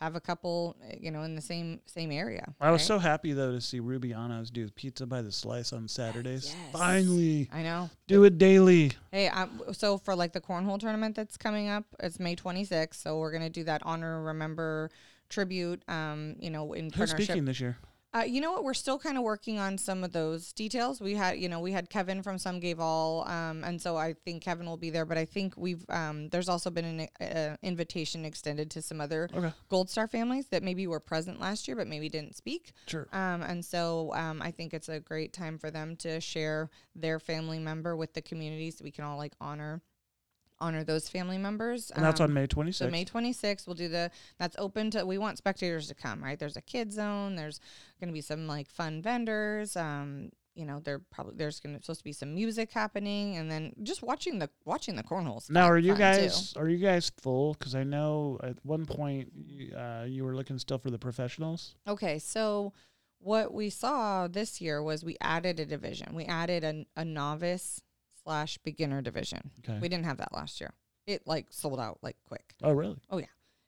[0.00, 2.54] have a couple, uh, you know, in the same same area.
[2.60, 6.54] I was so happy though to see Rubianos do pizza by the slice on Saturdays.
[6.54, 6.72] Yes.
[6.72, 7.90] Finally, I know.
[8.06, 8.92] do it daily.
[9.10, 12.94] Hey, um, so for like the cornhole tournament that's coming up, it's May 26th.
[12.94, 14.90] So we're gonna do that honor, remember,
[15.28, 15.82] tribute.
[15.88, 17.24] Um, you know, in Who's partnership.
[17.24, 17.76] speaking this year?
[18.14, 18.64] Uh, you know what?
[18.64, 20.98] We're still kind of working on some of those details.
[20.98, 24.14] We had, you know, we had Kevin from Some Gave All, um, and so I
[24.24, 25.04] think Kevin will be there.
[25.04, 29.28] But I think we've um, there's also been an uh, invitation extended to some other
[29.34, 32.72] Okay, Gold Star families that maybe were present last year but maybe didn't speak.
[32.86, 33.08] sure.
[33.12, 37.20] Um, and so um, I think it's a great time for them to share their
[37.20, 39.82] family member with the community, so we can all like honor
[40.60, 41.90] honor those family members.
[41.90, 42.74] And that's Um, on May 26th.
[42.74, 44.10] so May 26th, we'll do the.
[44.38, 45.04] That's open to.
[45.06, 46.38] We want spectators to come, right?
[46.38, 47.36] There's a kid zone.
[47.36, 47.60] There's
[48.00, 49.76] going to be some like fun vendors.
[49.76, 53.48] Um, you know, there probably there's going to supposed to be some music happening, and
[53.48, 55.48] then just watching the watching the cornholes.
[55.48, 56.20] now, are you fun, too.
[56.20, 57.54] guys are you guys full?
[57.54, 61.76] Because I know at one point you, uh, you were looking still for the professionals.
[61.86, 62.72] Okay, so
[63.20, 66.12] what we saw this year was we added a division.
[66.14, 67.80] We added a, a novice
[68.28, 69.50] slash beginner division.
[69.64, 69.78] Okay.
[69.80, 70.74] We didn't have that last year.
[71.06, 72.54] It like sold out like quick.
[72.62, 72.98] oh, really?
[73.10, 73.24] Oh yeah.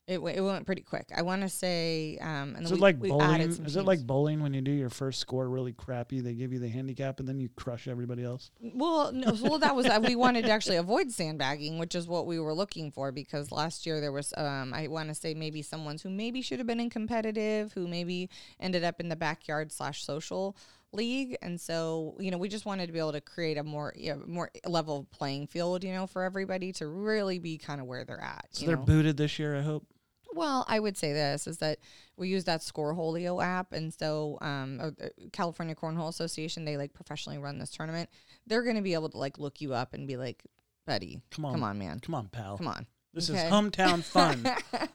[0.06, 1.06] It, w- it went pretty quick.
[1.16, 3.40] I want to say, um, and Is it we, like we bowling?
[3.42, 6.20] Is some it like bowling when you do your first score really crappy?
[6.20, 8.50] They give you the handicap and then you crush everybody else.
[8.60, 12.26] Well, no, well, that was uh, we wanted to actually avoid sandbagging, which is what
[12.26, 15.62] we were looking for because last year there was, um, I want to say maybe
[15.62, 19.70] someone's who maybe should have been in competitive, who maybe ended up in the backyard
[19.70, 20.56] slash social
[20.92, 23.92] league, and so you know we just wanted to be able to create a more
[23.96, 27.86] you know, more level playing field, you know, for everybody to really be kind of
[27.86, 28.46] where they're at.
[28.50, 28.82] So they're know?
[28.82, 29.56] booted this year.
[29.56, 29.86] I hope.
[30.32, 31.78] Well, I would say this is that
[32.16, 34.90] we use that Scoreholio app, and so um, uh,
[35.32, 38.08] California Cornhole Association they like professionally run this tournament.
[38.46, 40.44] They're going to be able to like look you up and be like,
[40.86, 42.58] "Buddy, Come on, come on, man, come on, pal.
[42.58, 43.46] come on." This Okay.
[43.46, 44.50] is hometown fun.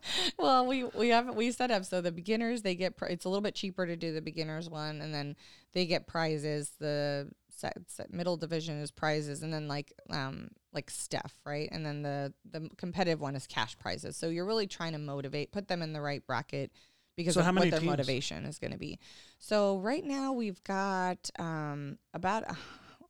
[0.39, 3.29] well, we we have we set up so the beginners they get pri- it's a
[3.29, 5.35] little bit cheaper to do the beginners one, and then
[5.73, 6.71] they get prizes.
[6.79, 11.67] The set, set middle division is prizes, and then like um like Steph, right?
[11.71, 14.15] And then the the competitive one is cash prizes.
[14.15, 16.71] So you're really trying to motivate, put them in the right bracket
[17.17, 17.85] because So of what their teams?
[17.89, 18.99] motivation is going to be.
[19.39, 22.43] So right now we've got um about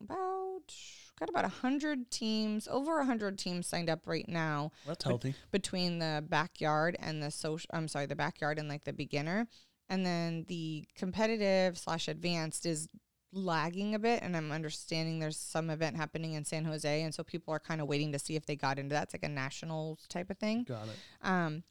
[0.02, 0.74] about
[1.20, 5.36] got about a hundred teams, over a hundred teams signed up right now That's healthy.
[5.52, 9.48] between the backyard and the social I'm sorry, the backyard and like the beginner.
[9.90, 12.90] And then the competitive slash advanced is
[13.32, 17.24] lagging a bit and I'm understanding there's some event happening in San Jose and so
[17.24, 19.04] people are kind of waiting to see if they got into that.
[19.04, 20.64] It's like a national type of thing.
[20.64, 21.28] Got it.
[21.28, 21.64] Um,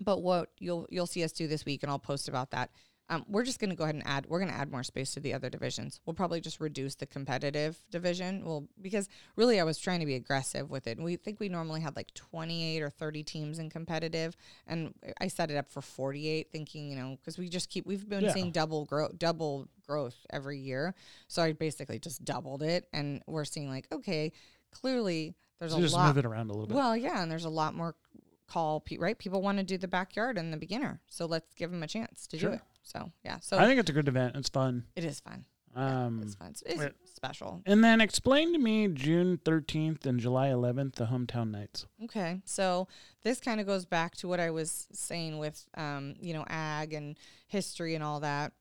[0.00, 2.70] but what you'll you'll see us do this week, and I'll post about that.
[3.10, 4.26] Um, we're just going to go ahead and add.
[4.28, 5.98] We're going to add more space to the other divisions.
[6.06, 8.44] We'll probably just reduce the competitive division.
[8.44, 10.96] Well, because really, I was trying to be aggressive with it.
[10.96, 15.26] And we think we normally had like 28 or 30 teams in competitive, and I
[15.26, 18.32] set it up for 48, thinking you know because we just keep we've been Yeah.
[18.32, 20.94] seeing double growth, double growth every year.
[21.26, 24.30] So I basically just doubled it, and we're seeing like okay,
[24.70, 26.06] clearly there's So a just lot.
[26.06, 26.74] move it around a little bit.
[26.76, 27.96] Well, yeah, and there's a lot more
[28.46, 29.18] call, right?
[29.18, 32.26] People want to do the backyard and the beginner, so let's give them a chance
[32.28, 32.50] to Sure.
[32.50, 32.62] do it.
[32.82, 34.36] So yeah, so I think it's a good event.
[34.36, 34.84] It's fun.
[34.96, 35.44] it is fun.
[35.74, 36.48] Um, it's fun.
[36.50, 36.92] It's, it's wait.
[37.04, 37.62] special.
[37.64, 41.86] and then explain to me June 13th and July 11th, the hometown nights.
[42.04, 42.88] Okay, so
[43.22, 46.92] this kind of goes back to what I was saying with, um, you know, ag
[46.92, 47.16] and
[47.46, 48.52] history and all that.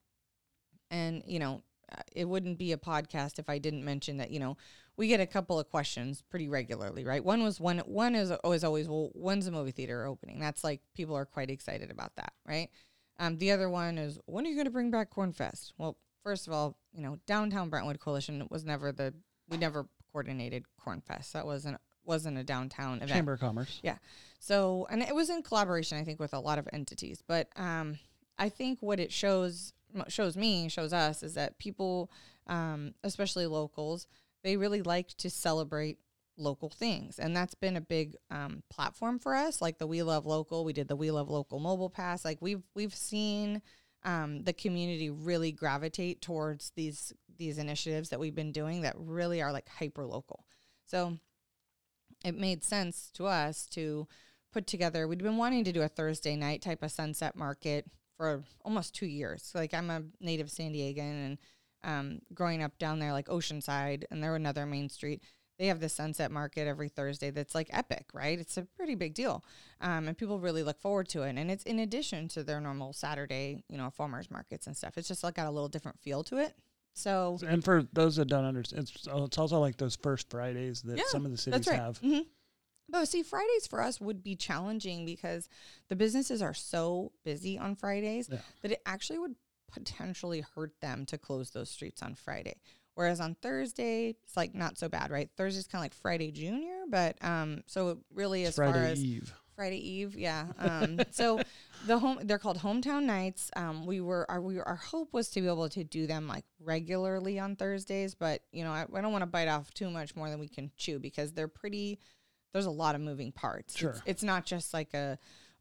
[0.92, 4.30] And you know, uh, it wouldn't be a podcast if I didn't mention that.
[4.30, 4.58] You know,
[4.98, 7.24] we get a couple of questions pretty regularly, right?
[7.24, 7.80] One was one.
[7.80, 10.40] One is always always well, when's the movie theater opening?
[10.40, 12.70] That's like people are quite excited about that, right?
[13.20, 15.74] Um, the other one is when are you going to bring back Corn Fest?
[15.78, 19.14] Well, first of all, you know, Downtown Brentwood Coalition was never the
[19.50, 21.34] we never coordinated Corn Fest.
[21.34, 23.12] That wasn't wasn't a downtown event.
[23.12, 23.80] Chamber of Commerce.
[23.84, 23.98] Yeah.
[24.40, 27.22] So, and it was in collaboration, I think, with a lot of entities.
[27.28, 28.00] But um,
[28.38, 29.74] I think what it shows
[30.08, 32.12] shows me, shows us, is that people,
[32.48, 34.08] um, especially locals,
[34.44, 36.00] they really like to celebrate
[36.40, 37.20] local things.
[37.20, 39.62] And that's been a big um, platform for us.
[39.62, 42.26] Like the We Love Local, we did the We Love Local mobile pass.
[42.26, 43.62] Like we've we've seen
[44.04, 49.42] um, the community really gravitate towards these these initiatives that we've been doing that really
[49.42, 50.46] are like hyper local.
[50.86, 51.18] So
[52.26, 54.08] it made sense to us to
[54.52, 55.08] put together.
[55.08, 57.86] We'd been wanting to do a Thursday night type of sunset market
[58.18, 59.52] for almost two years.
[59.56, 61.38] Like I'm a native San Diegan and
[61.84, 65.24] um, growing up down there, like Oceanside, and there another Main Street.
[65.60, 67.32] They have the sunset market every Thursday.
[67.32, 68.40] That's like epic, right?
[68.40, 69.44] It's a pretty big deal,
[69.82, 71.36] um, and people really look forward to it.
[71.38, 74.98] And it's in addition to their normal Saturday, you know, farmers markets and stuff.
[74.98, 76.56] It's just like got a little different feel to it.
[76.94, 80.98] So And for those that don't understand, it's, it's also like those first Fridays that
[80.98, 81.80] Yeah, some of the cities right.
[81.80, 81.98] have.
[81.98, 82.20] hmm
[82.88, 85.50] But see, Fridays for us would be challenging because
[85.90, 88.40] the businesses are so busy on Fridays Yeah.
[88.62, 89.36] that it actually would
[89.72, 92.56] potentially hurt them to close those streets on Friday.
[92.96, 95.30] Whereas on Thursday, it's like not so bad, right?
[95.38, 99.04] Thursday's kind of like Friday Junior, but um, so it really as far Friday as
[99.04, 99.34] Eve.
[99.56, 100.48] Friday Eve, yeah.
[100.58, 101.42] Um, so
[101.86, 103.52] the home they're called hometown nights.
[103.56, 106.46] Um, we were our we our hope was to be able to do them like
[106.62, 110.16] regularly on Thursdays, but you know I, I don't want to bite off too much
[110.16, 112.00] more than we can chew because they're pretty.
[112.54, 113.78] There's a lot of moving parts.
[113.78, 113.92] Sure.
[113.92, 115.20] It's, it's not just like a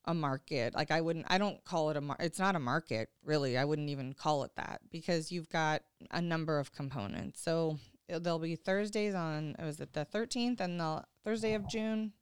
[0.08, 0.74] a market.
[0.74, 1.26] Like I wouldn't.
[1.28, 2.00] I don't call it a.
[2.00, 3.56] Mar- it's not a market really.
[3.56, 7.40] I wouldn't even call it that because you've got a number of components.
[7.40, 9.54] So it- there'll be Thursdays on.
[9.60, 12.12] Was it the 13th and the Thursday of June?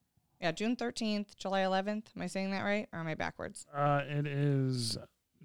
[0.41, 2.09] Yeah, June 13th, July 11th.
[2.15, 2.89] Am I saying that right?
[2.93, 3.67] Or am I backwards?
[3.75, 4.99] Uh, it is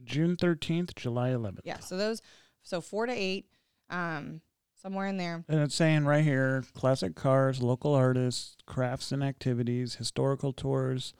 [0.03, 1.61] June 13th, July 11th.
[1.63, 1.79] Yeah.
[1.79, 2.21] So those,
[2.63, 3.45] so four to eight,
[3.89, 4.41] um,
[4.81, 5.45] somewhere in there.
[5.47, 11.13] And it's saying right here classic cars, local artists, crafts and activities, historical tours,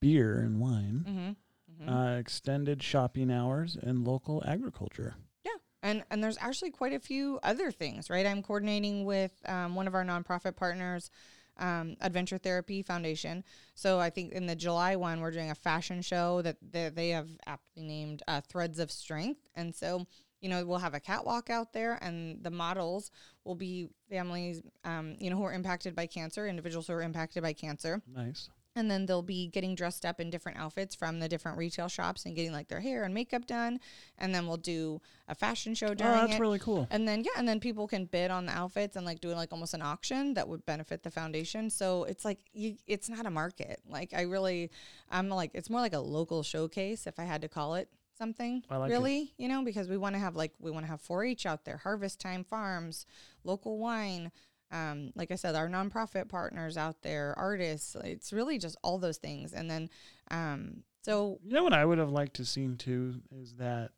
[0.00, 1.36] beer and wine,
[1.80, 1.88] Mm-hmm.
[1.88, 5.14] uh, extended shopping hours, and local agriculture.
[5.44, 8.26] Yeah, and and there's actually quite a few other things, right?
[8.26, 11.10] I'm coordinating with um, one of our nonprofit partners,
[11.58, 13.44] um, Adventure Therapy Foundation.
[13.74, 17.08] So I think in the July one, we're doing a fashion show that they, they
[17.10, 20.06] have aptly named uh, Threads of Strength, and so
[20.42, 23.10] you know we'll have a catwalk out there, and the models
[23.44, 27.42] will be families, um, you know, who are impacted by cancer, individuals who are impacted
[27.42, 28.50] by cancer Nice.
[28.76, 32.24] And then they'll be getting dressed up in different outfits from the different retail shops
[32.24, 33.80] and getting like their hair and makeup done.
[34.16, 36.40] And then we'll do a fashion show during Oh, during that's it.
[36.40, 36.86] really cool.
[36.90, 39.52] and then yeah and then people can bid on the outfits and like doing like
[39.52, 41.68] almost an auction that would benefit the foundation.
[41.68, 43.80] So it's like you, it's not a market.
[43.88, 44.70] Like i really
[45.10, 48.62] i'm like it's more like a local showcase if i had to call it something.
[48.70, 48.92] I like it.
[48.92, 49.32] really?
[49.38, 51.78] You know because we want to have like we want to have 4-h out there
[51.78, 53.06] harvest time farms
[53.44, 54.30] local wine
[54.70, 57.96] um, like I said, our nonprofit partners out there, artists.
[58.04, 59.52] It's really just all those things.
[59.52, 59.90] And then,
[60.30, 63.90] um, so You know what I would have liked to seen too is that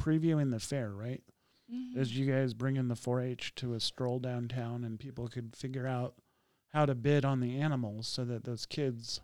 [0.00, 1.22] previewing the fair, right?
[1.72, 1.96] mhm.
[1.96, 6.14] Is you guys bringing the 4-H to a stroll downtown and people could figure out
[6.68, 9.20] how to bid on the animals so that those kids.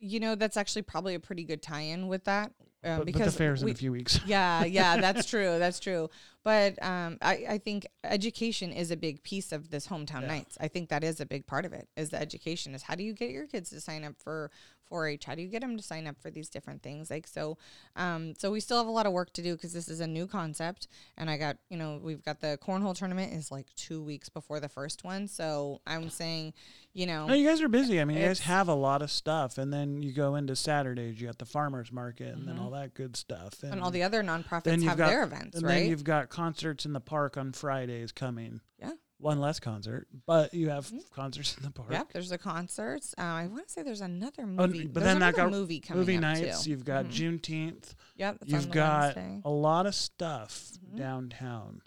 [0.00, 2.52] you know, that's actually probably a pretty good tie-in with that
[2.84, 4.20] um, but, but because the fair's we, in a few weeks.
[4.26, 5.58] yeah, yeah, that's true.
[5.58, 6.10] That's true.
[6.42, 10.28] But um, I, I think education is a big piece of this hometown Yeah.
[10.28, 10.58] nights.
[10.60, 11.88] I think that is a big part of it.
[11.96, 14.50] Is the education is how do you get your kids to sign up for
[14.90, 15.24] 4-H?
[15.24, 17.10] How do you get them to sign up for these different things?
[17.10, 17.58] Like so,
[17.96, 20.06] um, so we still have a lot of work to do because this is a
[20.06, 20.88] new concept.
[21.16, 24.60] And I got you know we've got the cornhole tournament is like two weeks before
[24.60, 25.28] the first one.
[25.28, 26.54] So I'm saying,
[26.92, 28.00] you know, No, you guys are busy.
[28.00, 31.20] I mean, you guys have a lot of stuff, and then you go into Saturdays.
[31.20, 32.62] You got the farmers market, and then Mhm.
[32.62, 35.66] all that good stuff, and all the other nonprofits then have got- their events, and
[35.66, 35.80] right?
[35.80, 38.60] then you've got concerts in the park on Fridays coming.
[38.78, 38.92] Yeah.
[39.18, 41.10] One less concert, but you have Mhm.
[41.12, 41.90] concerts in the park.
[41.90, 43.14] Yep, there's the concerts.
[43.16, 44.86] Uh, I want to say there's another Oh, movie.
[44.86, 46.64] but there's then that got movie coming Movie nights.
[46.64, 46.70] Too.
[46.70, 47.40] You've got Mhm.
[47.40, 47.94] Juneteenth.
[48.16, 49.40] Yep, that's You've got Wednesday.
[49.44, 50.96] a lot of stuff Mhm.
[50.96, 51.82] downtown.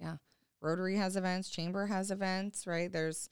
[0.00, 0.16] Yeah,
[0.60, 1.50] Rotary has events.
[1.50, 2.66] Chamber has events.
[2.66, 3.28] Right there's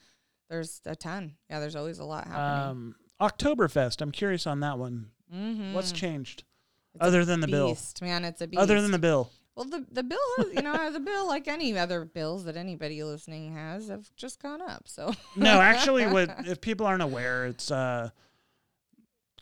[0.48, 1.36] there's a ton.
[1.48, 2.70] Yeah, there's always a lot happening.
[2.70, 4.00] Um, Oktoberfest.
[4.00, 5.10] I'm curious on that one.
[5.32, 5.72] mm-hmm.
[5.74, 6.42] What's changed
[6.94, 7.78] It's other than the bill?
[8.02, 8.24] man?
[8.24, 8.60] It's a beast.
[8.60, 9.30] Other than the bill.
[9.60, 13.52] Well, the the bill, you know, the bill, like any other bills that anybody listening
[13.54, 14.84] has, have just gone up.
[14.88, 18.10] So No, actually, what if people aren't aware, it's uh,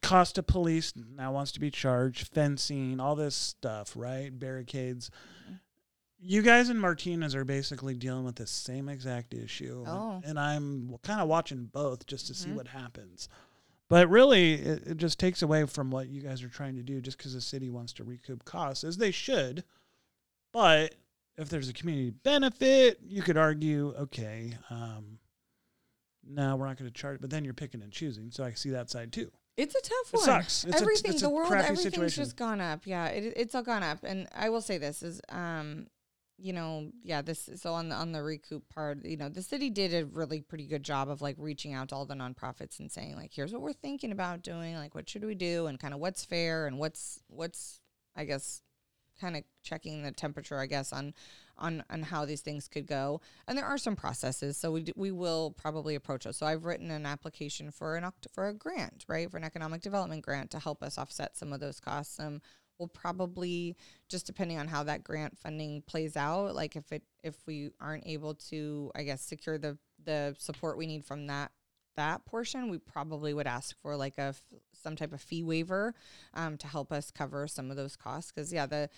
[0.02, 4.36] cost of police now wants to be charged, fencing, all this stuff, right?
[4.36, 5.10] Barricades.
[6.20, 10.20] You guys and Martinez are basically dealing with the same exact issue, Oh.
[10.24, 12.54] and I'm kind of watching both just to see Mhm.
[12.56, 13.28] what happens.
[13.88, 17.00] But really, it, it just takes away from what you guys are trying to do,
[17.00, 19.64] just because the city wants to recoup costs, as they should.
[20.58, 20.94] But
[21.36, 25.18] if there's a community benefit, you could argue, okay, um,
[26.28, 27.20] no, we're not going to charge.
[27.20, 29.30] But then you're picking and choosing, so I see that side too.
[29.56, 30.24] It's a tough It one.
[30.24, 30.64] sucks.
[30.64, 32.24] It's a- everything, it's a the world, everything's situation.
[32.24, 32.86] just gone up.
[32.86, 33.98] Yeah, it, it's all gone up.
[34.02, 35.86] And I will say this is, um,
[36.38, 39.70] you know, yeah, this so on the on the recoup part, you know, the city
[39.70, 42.90] did a really pretty good job of like reaching out to all the nonprofits and
[42.90, 45.94] saying like, here's what we're thinking about doing, like what should we do, and kind
[45.94, 47.80] of what's fair and what's what's
[48.16, 48.62] I guess
[49.20, 51.14] kind of checking the temperature, I guess, on
[51.56, 53.20] on on how these things could go.
[53.46, 56.36] And there are some processes, so we d- we will probably approach those.
[56.36, 59.82] So I've written an application for an oct- for a grant, right, for an economic
[59.82, 62.18] development grant to help us offset some of those costs.
[62.20, 62.40] Um,
[62.78, 63.76] we'll probably
[64.08, 68.06] just depending on how that grant funding plays out, like if it if we aren't
[68.06, 71.50] able to, I guess, secure the the support we need from that
[71.98, 74.42] that portion, we probably would ask for like a f-
[74.82, 75.94] some type of fee waiver
[76.34, 78.32] um, to help us cover some of those costs.
[78.32, 78.88] Because yeah, the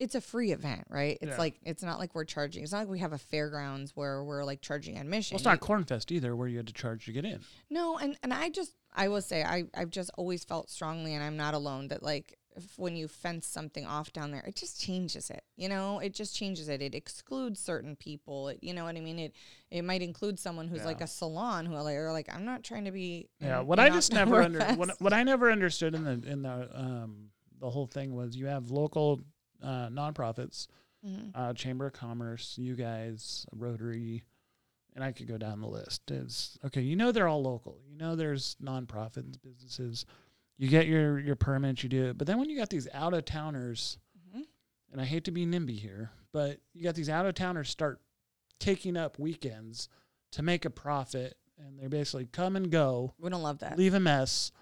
[0.00, 1.16] it's a free event, right?
[1.20, 1.38] It's Yeah.
[1.38, 2.62] like it's not like we're charging.
[2.62, 5.34] It's not like we have a fairgrounds where we're like charging admission.
[5.34, 7.40] Well, it's not Cornfest either, where you had to charge to get in.
[7.70, 11.22] no, and and I just I will say I I've just always felt strongly, and
[11.24, 12.36] I'm not alone that like
[12.76, 15.42] when you fence something off down there, it just changes it.
[15.56, 16.80] You know, it just changes it.
[16.82, 18.48] It excludes certain people.
[18.48, 19.18] It, you know what I mean?
[19.18, 19.34] It
[19.70, 22.92] it might include someone who's like a salon who are like, I'm not trying to
[22.92, 23.28] be.
[23.40, 26.68] Yeah, what I just never under what, what I never understood in the in the
[26.74, 27.30] um
[27.60, 29.20] the whole thing was you have local
[29.62, 30.66] uh, nonprofits,
[31.06, 31.30] Mhm.
[31.34, 34.22] uh, Chamber of Commerce, you guys, Rotary,
[34.94, 36.10] and I could go down the list.
[36.10, 37.78] Is okay, you know they're all local.
[37.90, 40.04] You know there's nonprofits, businesses.
[40.56, 42.18] You get your your permits, you do it.
[42.18, 43.98] But then when you got these out of towners,
[44.34, 44.44] Mhm.
[44.92, 48.00] and I hate to be NIMBY here, but you got these out of towners start
[48.60, 49.88] taking up weekends
[50.30, 53.76] to make a profit, and they basically come and go We don't love that.
[53.78, 54.52] leave a mess.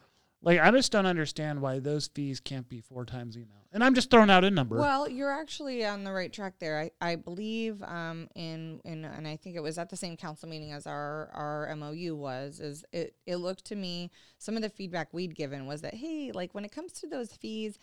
[0.41, 3.62] Like I just don't understand why those fees can't be four times the amount.
[3.75, 4.77] And I'm just throwing out a number.
[4.77, 6.79] Well, you're actually on the right track there.
[6.79, 10.49] I, I believe um in in and I think it was at the same council
[10.49, 14.69] meeting as our our MOU was is it it looked to me some of the
[14.69, 17.79] feedback we'd given was that hey, like when it comes to those fees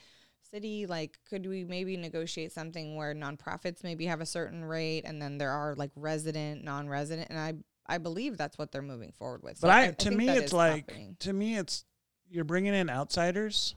[0.52, 5.22] city like could we maybe negotiate something where nonprofits maybe have a certain rate and
[5.22, 7.54] then there are like resident non-resident and I
[7.88, 9.60] I believe that's what they're moving forward with.
[9.60, 11.18] but So I, to think me it's like happening.
[11.20, 11.86] to me it's
[12.30, 13.76] you're bringing in outsiders.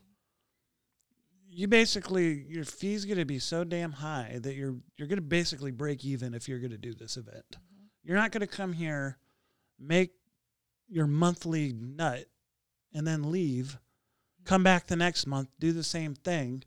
[1.55, 5.23] You basically your fees going to be so damn high that you're you're going to
[5.23, 7.45] basically break even if you're going to do this event.
[7.51, 7.87] Mm-hmm.
[8.05, 9.19] You're not going to come here
[9.79, 10.13] make
[10.89, 12.27] your monthly nut
[12.95, 13.79] and then leave,
[14.45, 16.63] come back the next month, do the same thing,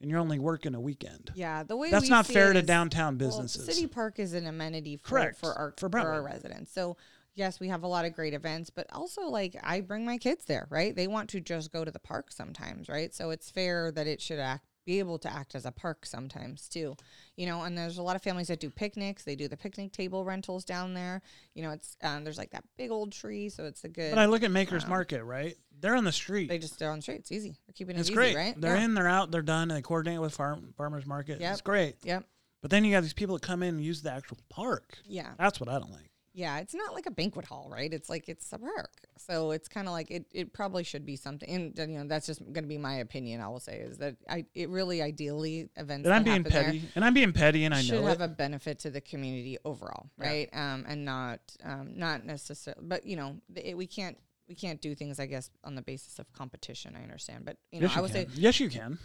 [0.00, 1.30] and you're only working a weekend.
[1.34, 3.64] yeah, the way That's not fair to downtown Well, businesses.
[3.66, 6.72] City Park is an amenity for, Correct, for our for for, our residents.
[6.72, 6.96] So
[7.34, 10.44] yes, we have a lot of great events, but also like I bring my kids
[10.44, 10.94] there, right?
[10.94, 13.14] They want to just go to the park sometimes, right?
[13.14, 16.68] So it's fair that it should act be able to act as a park sometimes
[16.68, 16.96] too.
[17.36, 19.24] You know, and there's a lot of families that do picnics.
[19.24, 21.22] They do the picnic table rentals down there.
[21.54, 24.18] You know, it's um, there's like that big old tree, so it's a good But
[24.18, 25.56] I look at Maker's um, Market, right?
[25.80, 26.48] They're on the street.
[26.48, 27.20] they just they're on the street.
[27.20, 27.56] It's easy.
[27.66, 28.36] They're keeping it's it easy, great.
[28.36, 28.60] right?
[28.60, 28.84] They're yeah.
[28.84, 31.40] in, they're out, they're done, and they coordinate with farm farmers market.
[31.40, 31.52] Yep.
[31.52, 31.96] It's great.
[32.02, 32.24] Yep.
[32.60, 34.98] But then you got these people that come in and use the actual park.
[35.04, 35.30] Yeah.
[35.36, 36.11] That's what I don't like.
[36.34, 37.92] Yeah, it's not like a banquet hall, right?
[37.92, 38.90] It's like it's a park.
[39.18, 41.48] So it's kind of like it, it probably should be something.
[41.48, 43.40] And you know, that's just going to be my opinion.
[43.42, 46.82] I will say is that I it really ideally events And I'm being petty.
[46.94, 48.24] And I'm being petty and I should know have it.
[48.24, 50.26] a benefit to the community overall, Yeah.
[50.26, 50.48] right?
[50.54, 54.16] Um, and not um, not necessarily, but you know, it, we can't
[54.52, 56.94] we can't do things, I guess, on the basis of competition.
[56.94, 58.28] I understand, but you know, yes, I you would can.
[58.28, 58.98] say, yes, you can.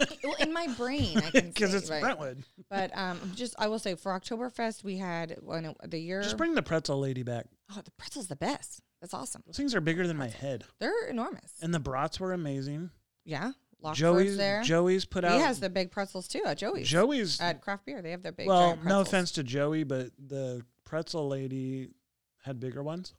[0.24, 2.02] well, in my brain, I can Because it's right.
[2.02, 2.42] Brentwood.
[2.68, 6.22] But um, just I will say for Oktoberfest, we had when it, the year.
[6.22, 7.46] Just bring the pretzel lady back.
[7.70, 8.82] oh, the pretzel's the best.
[9.00, 9.44] That's awesome.
[9.46, 10.64] Those things are bigger than my head.
[10.80, 11.52] They're enormous.
[11.62, 12.90] And the brats were amazing.
[13.24, 14.62] Yeah, Lockford's Joey's there.
[14.64, 16.88] Joey's put he out He has the big pretzels too at Joey's.
[16.88, 18.48] Joey's at craft beer, they have their big.
[18.48, 21.90] well, no offense to Joey, but the pretzel lady
[22.42, 23.14] had bigger ones.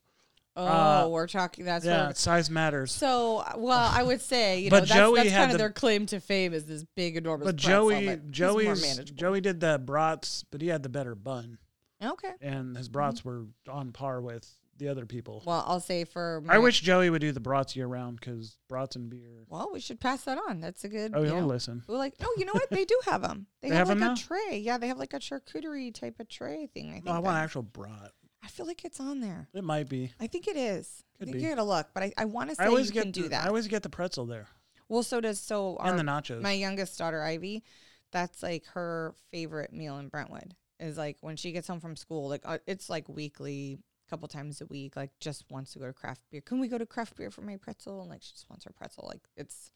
[0.54, 1.64] Oh, uh, we're talking.
[1.64, 2.14] That's yeah, where.
[2.14, 2.92] size matters.
[2.92, 6.06] So, well, I would say you know that's, Joey that's kind of the- their claim
[6.06, 7.46] to fame is this big enormous.
[7.46, 8.98] But Joey but he's more Joey's.
[9.10, 11.58] Joey did the brats, but he had the better bun.
[12.04, 12.32] Okay.
[12.40, 14.46] And his brats were on par with
[14.78, 15.42] the other people.
[15.46, 16.42] Well, I'll say for.
[16.48, 19.44] I wish Joey would do the brats year round because brats and beer.
[19.48, 20.60] Well, we should pass that on.
[20.60, 21.12] That's a good.
[21.14, 21.82] Oh, you he'll know, listen.
[21.86, 22.68] We're like, oh, you know what?
[22.70, 23.46] They do have them.
[23.62, 24.14] They, They have, have like a now?
[24.16, 24.58] tray.
[24.58, 26.90] Yeah, they have like a charcuterie type of tray thing.
[26.90, 27.04] I think.
[27.04, 28.10] No, I want actual brat.
[28.42, 29.48] I feel like it's on there.
[29.54, 30.12] It might be.
[30.20, 31.04] I think it is.
[31.18, 31.42] Could I think be.
[31.42, 33.22] you gotta look, but I, I want to say I always you get can do
[33.22, 33.44] the, that.
[33.44, 34.48] I always get the pretzel there
[34.92, 36.42] well, so does so our, and the nachos.
[36.42, 37.64] my youngest daughter Ivy.
[38.10, 40.54] That's like her favorite meal in Brentwood.
[40.78, 43.78] Is like when she gets home from school, like uh, it's like weekly,
[44.10, 44.94] couple times a week.
[44.94, 46.42] Like just wants to go to craft beer.
[46.42, 48.02] Can we go to craft beer for my pretzel?
[48.02, 49.06] And like she just wants her pretzel.
[49.08, 49.70] Like it's.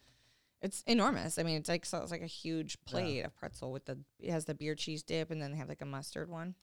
[0.62, 1.38] It's enormous.
[1.38, 4.30] I mean, it's like so it's like a huge plate of pretzel with the it
[4.30, 6.54] has the beer cheese dip and then they have like a mustard one.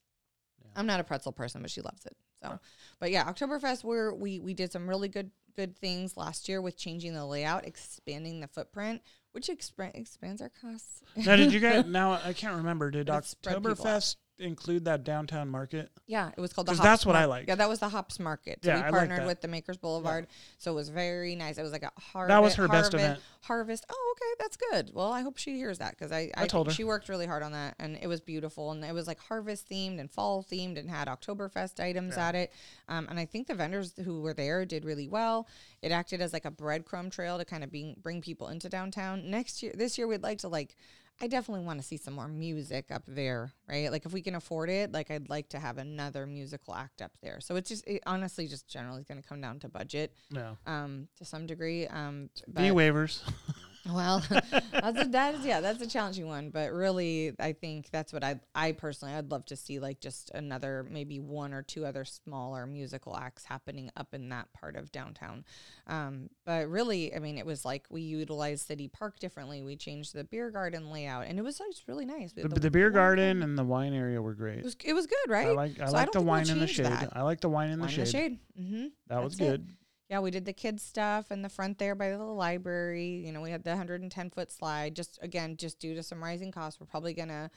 [0.63, 0.71] Yeah.
[0.75, 2.15] I'm not a pretzel person, but she loves it.
[2.41, 2.59] So,
[2.99, 6.77] but yeah, Oktoberfest, where we we did some really good good things last year with
[6.77, 9.01] changing the layout, expanding the footprint.
[9.33, 11.01] Which expra- expands our costs.
[11.15, 11.85] now, did you guys?
[11.87, 12.89] Now I can't remember.
[12.89, 13.77] Did But it spread people out.
[13.77, 15.91] Oktoberfest include that downtown market?
[16.07, 16.71] Yeah, it was called the.
[16.71, 17.49] 'Cause Hops that's what I Mar- liked.
[17.49, 18.59] Yeah, that was the Hops Market.
[18.63, 19.27] So Yeah, we I like partnered that.
[19.27, 20.27] with the Makers Boulevard,
[20.57, 21.57] so it was very nice.
[21.57, 22.29] It was like a harvest.
[22.29, 23.19] That was her best event.
[23.41, 23.85] Harvest.
[23.89, 24.91] Oh, okay, that's good.
[24.93, 26.73] Well, I hope she hears that because I, I I, told her.
[26.73, 28.71] she worked really hard on that, and it was beautiful.
[28.71, 32.27] And it was like harvest themed and fall themed, and had Oktoberfest items Yeah.
[32.29, 32.53] at it.
[32.87, 35.47] Um, and I think the vendors who were there did really well.
[35.81, 39.22] It acted as like a breadcrumb trail to kind of bring bring people into downtown.
[39.23, 40.75] Next year, this year, we'd like to like.
[41.21, 43.91] I definitely want to see some more music up there, right?
[43.91, 47.11] Like if we can afford it, like I'd like to have another musical act up
[47.21, 47.39] there.
[47.39, 50.57] So it's just it honestly just generally going to come down to budget No.
[50.65, 53.21] um to some degree um B but- waivers.
[53.89, 54.23] well,
[54.71, 56.49] that's a, that is yeah, that's a challenging one.
[56.49, 60.31] But really, I think that's what I I personally I'd love to see like just
[60.33, 64.91] another maybe one or two other smaller musical acts happening up in that part of
[64.91, 65.43] downtown.
[65.87, 69.61] Um, but really, I mean, it was like we utilized City Park differently.
[69.63, 72.31] We changed the beer garden layout, and it was just really nice.
[72.33, 74.59] The, had the beer garden and the wine area were great.
[74.59, 75.47] It was it was good, right?
[75.47, 76.85] I like I So like the wine in the shade.
[76.85, 77.09] that.
[77.15, 78.05] I like the wine in the Wine in shade.
[78.05, 78.39] the shade.
[78.61, 78.85] Mm-hmm.
[79.07, 79.61] That was good.
[79.69, 79.75] it.
[80.13, 83.23] Yeah, we did the kids stuff in the front there by the library.
[83.25, 84.95] You know, we had the 110 foot slide.
[84.95, 87.49] Just again, just due to some rising costs, we're probably gonna,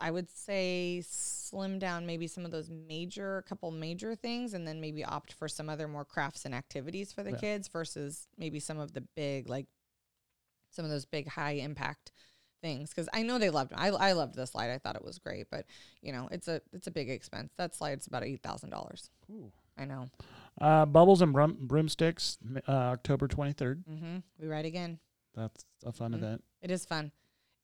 [0.00, 4.66] I would say, slim down maybe some of those major, a couple major things, and
[4.66, 7.38] then maybe opt for some other more crafts and activities for the Yeah.
[7.38, 9.66] kids versus maybe some of the big, like
[10.70, 12.10] some of those big high impact
[12.60, 12.90] things.
[12.90, 13.72] Because I know they loved.
[13.76, 14.70] I I loved the slide.
[14.72, 15.66] I thought it was great, but
[16.00, 17.52] you know, it's a it's a big expense.
[17.56, 19.10] That slide's about eight thousand dollars.
[19.78, 20.10] I know.
[20.60, 22.38] Uh, Bubbles and Brum- Broomsticks,
[22.68, 23.84] uh, October 23rd.
[23.90, 24.16] Mm-hmm.
[24.38, 24.98] We ride again.
[25.34, 26.16] That's a fun Mhm.
[26.16, 26.44] event.
[26.60, 27.10] It is fun.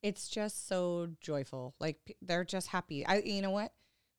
[0.03, 1.75] It's just so joyful.
[1.79, 3.05] Like p- they're just happy.
[3.07, 3.73] I you know what?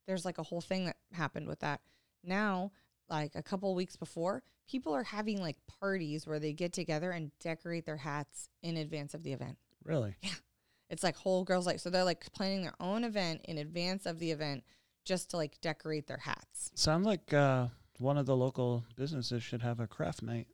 [0.08, 1.82] There's like a whole thing that happened with that.
[2.24, 2.72] Now,
[3.10, 7.32] like a couple weeks before, people are having like parties where they get together and
[7.40, 9.58] decorate their hats in advance of the event.
[9.84, 10.16] Really?
[10.22, 10.32] Yeah.
[10.92, 14.20] It's like whole girls like so they're like planning their own event in advance of
[14.20, 14.64] the event
[15.06, 16.72] just to like decorate their hats.
[16.76, 17.68] Sounds like uh,
[18.00, 20.48] one of the local businesses should have a craft night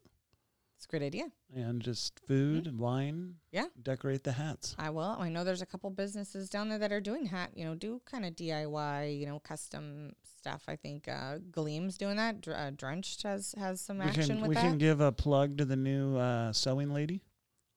[0.78, 1.32] It's a great idea.
[1.56, 3.36] and just food and wine.
[3.52, 3.68] Yeah.
[3.82, 4.76] Decorate the hats.
[4.78, 5.16] I will.
[5.20, 8.02] I know there's a couple businesses down there that are doing hat, you know, do
[8.06, 10.64] kind of DIY, you know, custom stuff.
[10.68, 12.41] I think uh, Gleam's doing that.
[12.41, 14.64] Dr- uh, Drenched has has some We action can with we that.
[14.64, 17.22] We can give a plug to the new uh, sewing lady.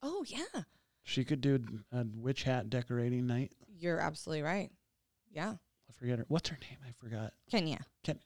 [0.02, 0.62] oh yeah,
[1.04, 1.60] She could do
[1.92, 3.52] a witch hat decorating night.
[3.78, 4.70] you're absolutely right.
[5.30, 5.54] Yeah,
[5.88, 6.24] I forget her.
[6.28, 6.78] What's her name?
[6.86, 7.32] I forgot.
[7.50, 7.78] Kenya.
[8.02, 8.18] Ken-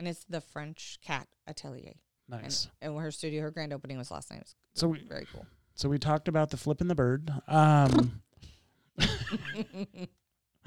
[0.00, 1.92] and it's the French Cat Atelier.
[2.26, 2.68] Nice.
[2.80, 4.38] And, and her studio, her grand opening was last night.
[4.38, 5.44] It was So we very cool.
[5.74, 7.30] so we talked about the flipping the bird.
[7.46, 8.22] Um,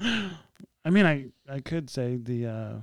[0.00, 2.74] I mean, I I could say the uh,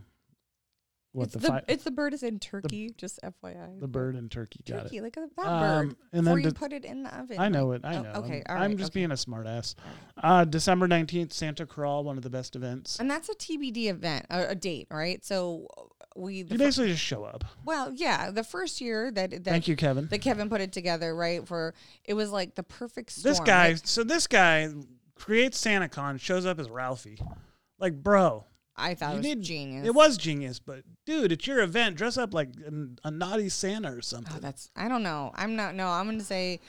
[1.13, 2.93] what it's the the, fi- it's the bird is in turkey.
[2.97, 3.79] just FYI.
[3.79, 4.61] the bird in turkey.
[4.67, 4.97] Got turkey.
[4.97, 5.03] it.
[5.03, 5.95] Look at that Um, bird.
[6.13, 7.37] and Before then you de- put it in the oven.
[7.39, 7.81] I know it.
[7.83, 8.11] I oh, know.
[8.15, 8.99] okay, I'm, I'm just okay.
[9.01, 9.75] being a smart ass.
[10.21, 12.99] Uh, December 19th, Santa Crawl, one of the best events.
[12.99, 15.23] And that's a TBD event, a, a date, right?
[15.25, 15.67] So
[16.15, 17.43] we, the You fir- basically just show up.
[17.65, 20.07] well, yeah, the first year that that Thank you, Kevin.
[20.07, 21.45] that Kevin put it together, right?
[21.47, 21.73] For
[22.05, 23.31] it was like the perfect storm.
[23.31, 23.87] This guy, right?
[23.87, 24.69] so this guy
[25.15, 27.19] creates SantaCon, shows up as Ralphie.
[27.79, 28.45] Like, bro,
[28.81, 29.85] I thought you it was need- genius.
[29.87, 31.95] it was genius, but dude, it's your event.
[31.95, 34.33] Dress up like an, a naughty Santa or something.
[34.37, 35.31] Oh, that's I don't know.
[35.35, 35.75] I'm not.
[35.75, 36.59] No, I'm going to say,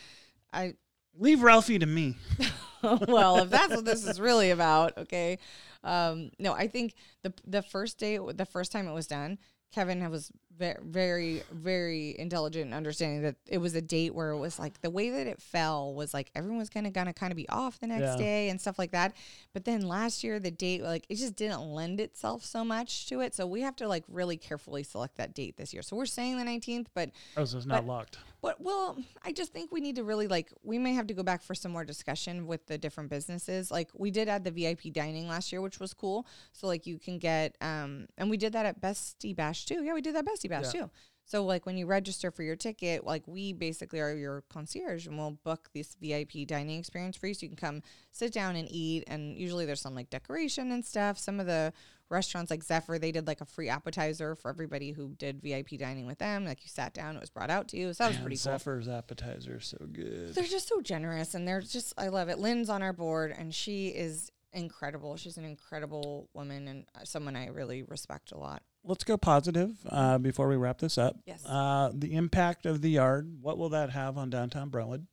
[0.52, 0.74] I.
[1.18, 2.16] Leave Ralphie to me.
[2.82, 5.38] well, if that's what this is really about, okay.
[5.84, 9.38] Um, no, I think the the first day, the first time it was done,
[9.74, 14.59] Kevin was very, very intelligent and understanding that it was a date where it was
[14.59, 17.48] like the way that it fell was like everyone was gonna gonna kind of be
[17.48, 18.16] off the next Yeah.
[18.16, 19.14] day and stuff like that.
[19.53, 23.20] But then last year, the date like it just didn't lend itself so much to
[23.20, 23.34] it.
[23.34, 25.82] So we have to like really carefully select that date this year.
[25.82, 28.18] So we're saying the 19th, but Oh, so it's not But- locked.
[28.40, 31.22] but well, I just think we need to really like we may have to go
[31.22, 33.70] back for some more discussion with the different businesses.
[33.70, 36.26] Like we did add the VIP dining last year, which was cool.
[36.53, 39.82] So like you can get um and we did that at Bestie Bash too.
[39.82, 40.90] Yeah, we did that Bash too.
[41.24, 45.16] So like when you register for your ticket, like we basically are your concierge and
[45.16, 48.68] we'll book this VIP dining experience for you so you can come sit down and
[48.70, 51.18] eat and usually there's some like decoration and stuff.
[51.18, 51.72] Some of the
[52.09, 56.07] restaurants like Zephyr, they did like a free appetizer for everybody who did VIP dining
[56.07, 56.45] with them.
[56.45, 57.95] Like you sat down, it was brought out to you.
[57.95, 58.53] So that was Man, pretty cool.
[58.53, 60.34] Zephyr's appetizer is so good.
[60.34, 62.38] They're just so generous and they're just I love it.
[62.38, 65.16] Lynn's on our board and she is incredible.
[65.16, 68.62] She's an incredible woman and someone I really respect a lot.
[68.85, 71.16] Let's go positive uh, before we wrap this up.
[71.24, 71.45] Yes.
[71.47, 73.30] Uh, the impact of the yard.
[73.41, 75.07] What will that have on downtown Brentwood?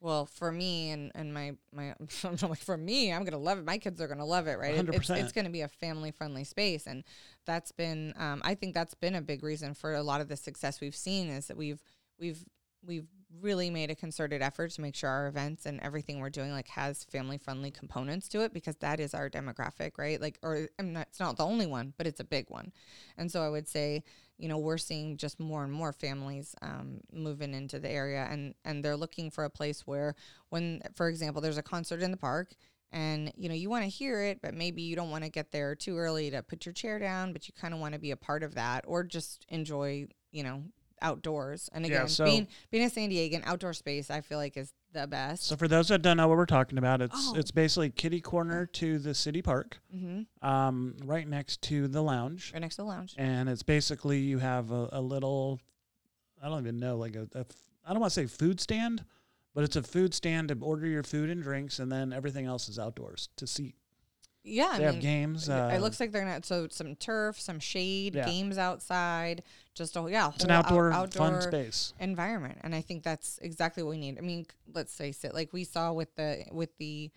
[0.00, 1.94] Well, for me and, and my my
[2.24, 3.64] I'm like for me, I'm gonna love it.
[3.64, 4.74] My kids are gonna love it, right?
[4.74, 5.22] It- It's, 100%.
[5.22, 7.04] it's gonna be a family friendly space, and
[7.46, 10.36] that's been um, I think that's been a big reason for a lot of the
[10.36, 11.80] success we've seen is that we've
[12.18, 12.44] we've
[12.84, 13.06] we've
[13.40, 16.68] really made a concerted effort to make sure our events and everything we're doing like
[16.68, 20.20] has family friendly components to it because that is our demographic, right?
[20.20, 22.72] Like, or I'm not, it's not the only one, but it's a big one.
[23.16, 24.04] And so I would say,
[24.38, 28.54] you know, we're seeing just more and more families um, moving into the area, and
[28.64, 30.16] and they're looking for a place where,
[30.48, 32.54] when, for example, there's a concert in the park
[32.92, 35.50] and you know you want to hear it but maybe you don't want to get
[35.50, 38.10] there too early to put your chair down but you kind of want to be
[38.10, 40.62] a part of that or just enjoy you know
[41.02, 44.56] outdoors and Yeah, again so- being being a san diego outdoor space i feel like
[44.56, 47.34] is the best So for those that don't know what we're talking about, it's Oh.
[47.36, 50.46] it's basically kitty corner to the city park, mm-hmm.
[50.46, 54.38] um, right next to the lounge, right next to the lounge and it's basically you
[54.38, 55.60] have a, a little,
[56.42, 57.46] I don't even know, like a, a
[57.86, 59.02] I don't want to say food stand,
[59.54, 62.68] but it's a food stand to order your food and drinks, and then everything else
[62.68, 63.74] is outdoors to see.
[64.44, 65.48] Yeah they i have mean games.
[65.48, 68.26] it- Uh, it looks like they're gonna so some turf some shade Yeah.
[68.26, 69.42] games outside
[69.74, 71.94] just a yeah it's an whole out- outdoor, outdoor fun space.
[72.00, 75.52] environment and i think that's exactly what we need i mean let's face it like
[75.52, 77.10] we saw with the with the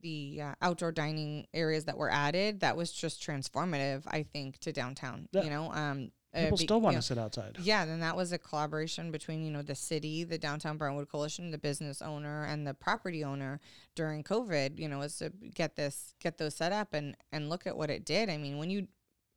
[0.00, 4.72] the uh, outdoor dining areas that were added that was just transformative i think to
[4.72, 5.42] downtown Yeah.
[5.44, 7.56] you know um Uh, people be- still want to sit outside.
[7.60, 11.50] yeah, then that was a collaboration between, you know, the city, the Downtown Brentwood Coalition,
[11.50, 13.60] the business owner and the property owner
[13.94, 17.66] during COVID, you know, was to get this get those set up and and look
[17.66, 18.28] at what it did.
[18.28, 18.88] I mean, when you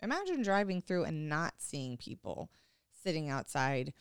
[0.02, 2.50] imagine driving through and not seeing people
[3.04, 3.94] sitting outside,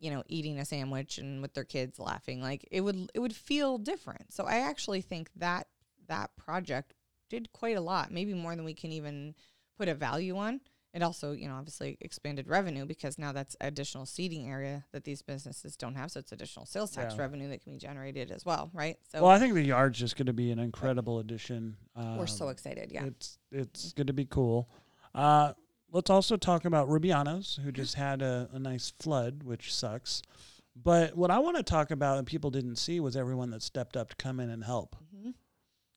[0.00, 3.36] you know, eating a sandwich and with their kids laughing, like it would it would
[3.36, 4.32] feel different.
[4.32, 5.68] So I actually think that
[6.08, 6.94] that project
[7.30, 9.34] did quite a lot, maybe more than we can even
[9.78, 10.60] put a value on.
[10.94, 15.22] It also, you know, obviously expanded revenue because now that's additional seating area that these
[15.22, 16.10] businesses don't have.
[16.10, 17.22] So it's additional sales tax Yeah.
[17.22, 18.98] revenue that can be generated as well, right?
[19.10, 21.76] So well, I think the yard's just going to be an incredible addition.
[21.96, 22.92] we're so Um, excited.
[22.92, 23.04] Yeah.
[23.06, 24.68] It's it's going to be cool.
[25.14, 25.54] Uh,
[25.90, 30.20] let's also talk about Rubianos, who just had a, a nice flood, which sucks.
[30.76, 33.96] But what I want to talk about and people didn't see was everyone that stepped
[33.96, 34.96] up to come in and help.
[35.14, 35.30] hmm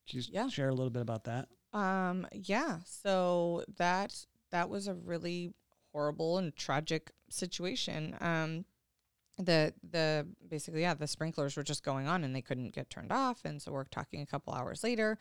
[0.08, 0.48] Can you Yeah.
[0.48, 1.48] share a little bit about that?
[1.74, 2.78] Um, yeah.
[2.86, 5.52] So that that was a really
[5.92, 8.16] horrible and tragic situation.
[8.20, 8.64] Um,
[9.38, 13.12] the the basically yeah the sprinklers were just going on and they couldn't get turned
[13.12, 15.18] off and so we're talking a couple hours later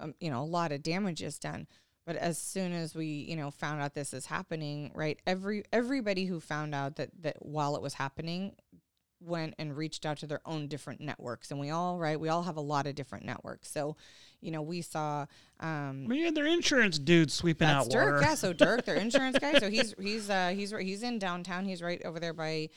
[0.00, 1.66] um, you know a lot of damage is done
[2.06, 6.24] but as soon as we you know found out this is happening right every everybody
[6.24, 8.54] who found out that that while it was happening
[9.20, 12.42] went and reached out to their own different networks and we all right we all
[12.42, 13.96] have a lot of different networks so
[14.40, 15.26] you know we saw
[15.60, 18.12] um mean, had their insurance dude sweeping that's out Dirk.
[18.14, 18.22] water.
[18.22, 19.58] Yeah, so Dirk, their insurance guy.
[19.58, 21.64] So he's he's uh he's he's in downtown.
[21.64, 22.68] He's right over there by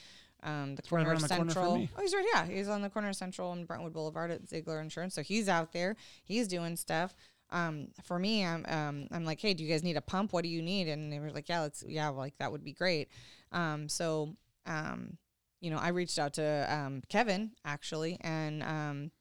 [0.43, 1.77] um the right corner around of corner Central.
[1.77, 1.89] me.
[1.95, 2.25] oh, he's right.
[2.33, 5.13] Yeah, he's on the corner of Central and Brentwood Boulevard at Ziegler Insurance.
[5.13, 5.95] So he's out there.
[6.23, 7.15] He's doing stuff.
[7.51, 10.33] Um, for me, I'm um I'm like, hey, do you guys need a pump?
[10.33, 10.87] What do you need?
[10.87, 13.09] And they were like, yeah, let's yeah, like that would be great.
[13.51, 14.35] Um, so
[14.65, 15.17] um,
[15.61, 19.11] you know, I reached out to um Kevin actually and um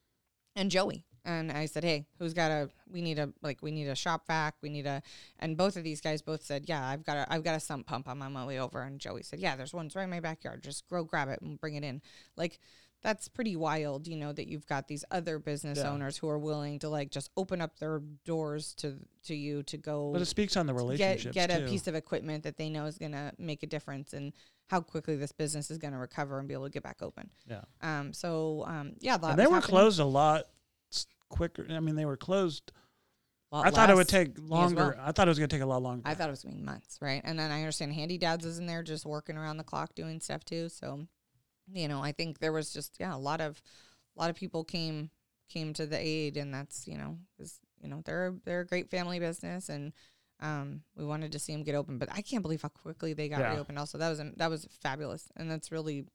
[0.57, 1.05] and Joey.
[1.23, 2.71] And I said, "Hey, who's got a?
[2.91, 4.55] We need a like we need a shop vac.
[4.63, 5.03] We need a."
[5.39, 7.87] And both of these guys both said, "Yeah, I've got a I've got a sump
[7.87, 8.09] pump.
[8.09, 10.63] I'm on my way over." And Joey said, "Yeah, there's one's right in my backyard.
[10.63, 12.01] Just go grab it and bring it in."
[12.37, 12.59] Like
[13.03, 15.91] that's pretty wild, you know, that you've got these other business Yeah.
[15.91, 19.77] owners who are willing to like just open up their doors to to you to
[19.77, 22.71] go But it speaks on the get relationships get a piece of equipment that they
[22.71, 24.33] know is going to make a difference and
[24.71, 27.29] how quickly this business is going to recover and be able to get back open.
[27.45, 28.13] yeah, Um.
[28.13, 28.93] So um.
[29.01, 29.17] Yeah.
[29.17, 29.61] they were happening.
[29.63, 30.45] closed a lot
[31.29, 31.67] quicker.
[31.69, 32.71] I mean, they were closed.
[33.51, 34.97] Lot I thought it would take longer.
[35.03, 36.03] I thought it was going to take a lot longer.
[36.05, 37.21] I thought it was gonna be months, right?
[37.25, 40.21] And then I understand Handy Dads is in there just working around the clock doing
[40.21, 40.69] stuff too.
[40.69, 41.09] So,
[41.73, 43.61] you know, I think there was just yeah a lot of
[44.17, 45.11] a lot of people came
[45.49, 48.89] came to the aid, and that's you know because you know they're they're a great
[48.89, 49.93] family business, and
[50.41, 53.29] um we wanted to see them get open, but I can't believe how quickly they
[53.29, 53.53] got Yeah.
[53.55, 53.79] reopened.
[53.79, 56.07] Also, that was that was fabulous, and that's really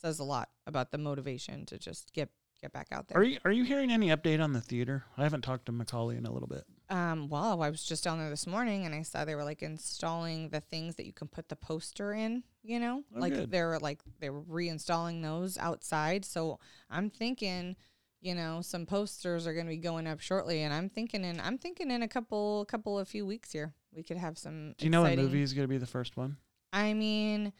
[0.00, 2.28] says a lot about the motivation to just get
[2.60, 3.18] get back out there.
[3.18, 5.04] Are you are you hearing any update on the theater?
[5.16, 6.64] I haven't talked to Macaulay in a little bit.
[6.88, 9.60] Um, well, I was just down there this morning and I saw they were like
[9.62, 13.02] installing the things that you can put the poster in, you know?
[13.14, 13.50] Oh, like good.
[13.50, 16.24] they were like they were reinstalling those outside.
[16.24, 17.74] So I'm thinking,
[18.20, 21.58] you know, some posters are gonna be going up shortly and I'm thinking in I'm
[21.58, 23.74] thinking in a couple couple of few weeks here.
[23.94, 26.16] We could have some Do you know what movie is going to be the first
[26.16, 26.36] one?
[26.72, 27.52] I mean,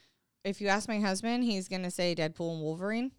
[0.45, 3.13] if you ask my husband, he's gonna say Deadpool and Wolverine.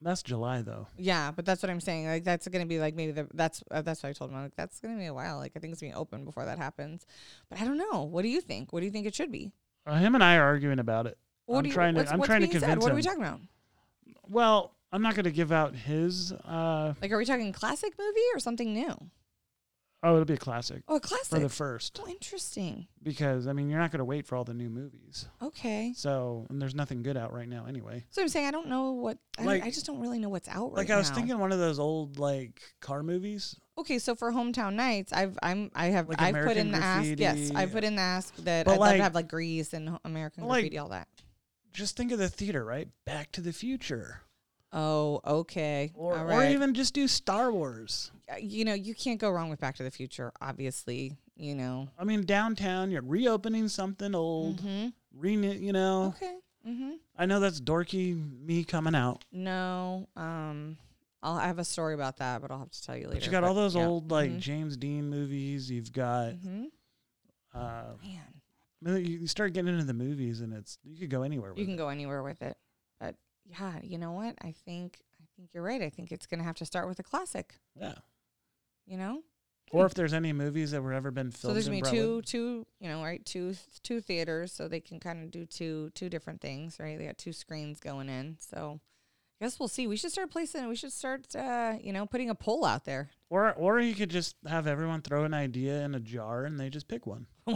[0.00, 0.86] That's July though.
[0.96, 2.06] Yeah, but that's what I'm saying.
[2.06, 4.36] Like that's gonna be like maybe the that's uh, that's what I told him.
[4.36, 5.38] I'm like that's gonna be a while.
[5.38, 7.04] Like I think it's gonna be open before that happens.
[7.48, 8.04] But I don't know.
[8.04, 8.72] What do you think?
[8.72, 9.52] What do you think it should be?
[9.86, 11.18] Uh, him and I are arguing about it.
[11.46, 12.66] What I'm do you, trying to- I'm trying to being said?
[12.66, 13.40] convince What are we talking about?
[14.28, 16.32] Well, I'm not going to give out his.
[16.32, 18.94] Uh, Like, are we talking classic movie or something new?
[20.00, 21.26] Oh, it'll be a classic Oh, a classic.
[21.26, 22.86] for the first oh, interesting.
[23.02, 25.26] because I mean you're not going to wait for all the new movies.
[25.42, 25.92] Okay.
[25.96, 28.04] So and there's nothing good out right now anyway.
[28.10, 30.46] So I'm saying I don't know what I, Like- I just don't really know what's
[30.48, 31.16] out right Like I was now.
[31.16, 33.56] thinking one of those old like car movies.
[33.76, 37.14] Okay, so for hometown nights, I've I'm I have Like I've put in the ask.
[37.18, 39.98] Yes, I've put in the ask that But I'd love to have like Grease and
[40.04, 41.08] American like- Graffiti, all that.
[41.72, 42.86] Just think of the theater, right?
[43.04, 44.22] Back to the Future,
[44.72, 45.90] Oh, okay.
[45.94, 48.10] or all or even just do Star Wars.
[48.30, 50.30] Uh, you know, you can't go wrong with Back to the Future.
[50.40, 51.88] Obviously, you know.
[51.98, 56.14] I mean, downtown, you're reopening something old, hmm re you know.
[56.16, 56.34] Okay.
[56.68, 56.90] Mm-hmm.
[57.16, 58.14] I know that's dorky
[58.44, 60.06] me coming out, No.
[60.16, 60.76] Um,
[61.22, 63.20] I'll I have a story about that, but I'll have to tell you later.
[63.20, 63.86] but you got all those yeah.
[63.86, 64.38] old like Mhm.
[64.40, 65.70] James Dean movies.
[65.70, 66.66] You've got, Mhm.
[67.54, 68.20] uh, Man,
[68.86, 71.58] I mean, you start getting into the movies, and it's you could go anywhere with
[71.58, 71.78] you can it.
[71.78, 72.56] go anywhere with it.
[73.48, 74.36] Yeah, you know what?
[74.42, 75.82] I think I think you're right.
[75.82, 77.54] I think it's gonna have to start with a classic.
[77.78, 77.94] Yeah.
[78.86, 79.22] You know.
[79.70, 81.50] Or if there's any movies that were ever been filmed.
[81.50, 84.98] So there's gonna be two, two, you know, right, two, two theaters, so they can
[84.98, 86.98] kind of do two, two different things, right?
[86.98, 88.80] They got two screens going in, so
[89.40, 89.86] I guess we'll see.
[89.86, 90.66] We should start placing.
[90.68, 93.10] We should start, uh, you know, putting a poll out there.
[93.30, 96.70] Or or you could just have everyone throw an idea in a jar and they
[96.70, 97.26] just pick one.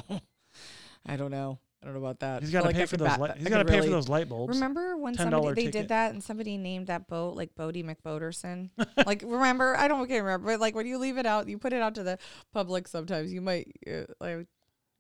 [1.07, 1.59] I don't know.
[1.83, 2.43] I don't know about that.
[2.43, 3.09] He's got to like pay for those.
[3.09, 4.55] bat- Li- I he's could got to pay for those light bulbs.
[4.55, 5.73] Remember when $10 somebody they ticket.
[5.73, 8.71] did that and somebody named that boat like Bodie McBoaterson?
[9.07, 9.77] like remember?
[9.77, 11.97] I don't can't remember, but like when you leave it out, you put it out
[11.97, 12.19] to the
[12.53, 12.87] public.
[12.87, 14.47] Sometimes you might uh, like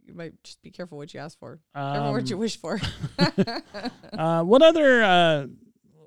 [0.05, 1.61] you might just be careful what you ask for.
[1.75, 2.81] Careful what you Um, wish for.
[4.13, 5.03] uh, what other?
[5.03, 5.47] Uh,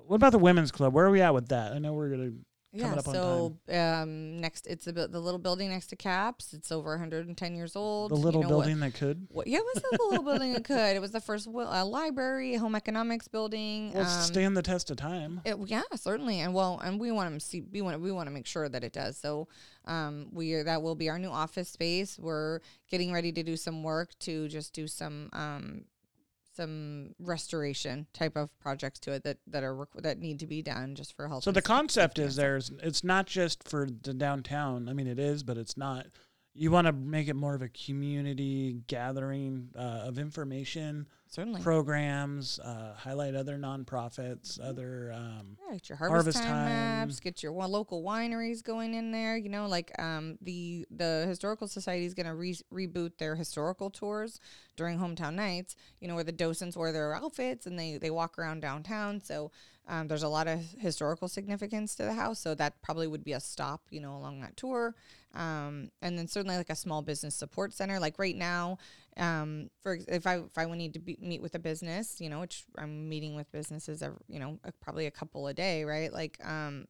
[0.06, 0.92] what about the women's club?
[0.92, 1.72] Where are we at with that?
[1.72, 2.32] I know we're gonna.
[2.72, 2.96] Yeah.
[2.98, 6.52] So um, next, it's about the little building next to Caps.
[6.52, 8.10] It's over 110 years old.
[8.10, 9.26] The little You know what- building that could.
[9.30, 10.96] What, yeah, it was the little building that could.
[10.96, 13.92] It was the first wi- uh, library, home economics building.
[13.92, 15.40] Well, um, stand the test of time.
[15.44, 18.32] It, yeah, certainly, and well, and we want to see we want we want to
[18.32, 19.16] make sure that it does.
[19.16, 19.48] So,
[19.86, 22.18] um, we are, that will be our new office space.
[22.18, 22.60] We're
[22.90, 25.84] getting ready to do some work to just do some um,
[26.56, 30.62] some restoration type of projects to it that that are requ- that need to be
[30.62, 31.44] done just for health.
[31.44, 32.70] So the concept is there's.
[32.82, 34.88] It's not just for the downtown.
[34.88, 36.06] I mean, it is, but it's not.
[36.56, 41.60] You want to make it more of a community gathering uh, of information, certainly.
[41.62, 45.12] programs, uh, highlight other nonprofits, other.
[45.14, 46.66] Um, Yeah, get your harvest, Harvest time, time.
[46.68, 47.20] maps.
[47.20, 49.36] Get your local wineries going in there.
[49.36, 53.90] You know, like um, the the historical society is going to re- reboot their historical
[53.90, 54.40] tours
[54.76, 55.76] during hometown nights.
[56.00, 59.20] You know, where the docents wear their outfits and they they walk around downtown.
[59.20, 59.50] So
[59.88, 62.40] um, there's a lot of historical significance to the house.
[62.40, 63.82] So that probably would be a stop.
[63.90, 64.94] You know, along that tour.
[65.34, 68.00] Um, and then certainly like a small business support center.
[68.00, 68.78] Like right now,
[69.16, 72.40] um, for if I if I need to be, meet with a business, you know,
[72.40, 76.12] which I'm meeting with businesses, every, you know, probably a couple a day, right?
[76.12, 76.86] Like, um,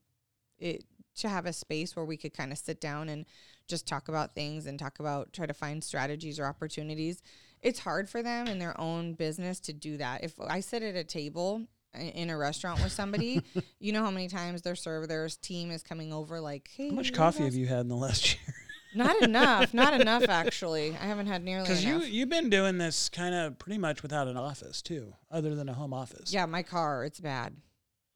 [0.59, 0.85] it
[1.17, 3.25] to have a space where we could kind of sit down and
[3.69, 7.23] just talk about things and talk about try to find strategies or opportunities.
[7.63, 10.23] It's hard for them in their own business to do that.
[10.23, 11.67] If I sit at a table
[11.99, 13.43] in a restaurant with somebody,
[13.81, 16.95] you know how many times their server, their team is coming over like, "Hey, how
[16.95, 18.55] much coffee have you had in the last year?
[18.95, 19.75] Not enough.
[19.75, 20.93] Not enough, actually.
[20.93, 24.27] I haven't had nearly Because you you've been doing this kind of pretty much without
[24.29, 26.33] an office too, other than a home office.
[26.33, 27.57] yeah, my car, it's bad.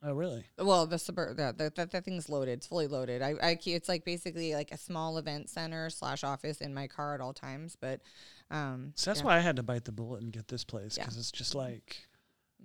[0.02, 0.46] Oh, really?
[0.56, 2.52] Well, the suburb, the, the, the, that thing's loaded.
[2.52, 3.20] It's fully loaded.
[3.20, 7.14] I, I it's like basically like a small event center slash office in my car
[7.14, 7.76] at all times.
[7.78, 8.00] But,
[8.50, 9.26] um, So that's yeah.
[9.26, 11.02] why I had to bite the bullet and get this place Yeah.
[11.04, 11.98] because it's just like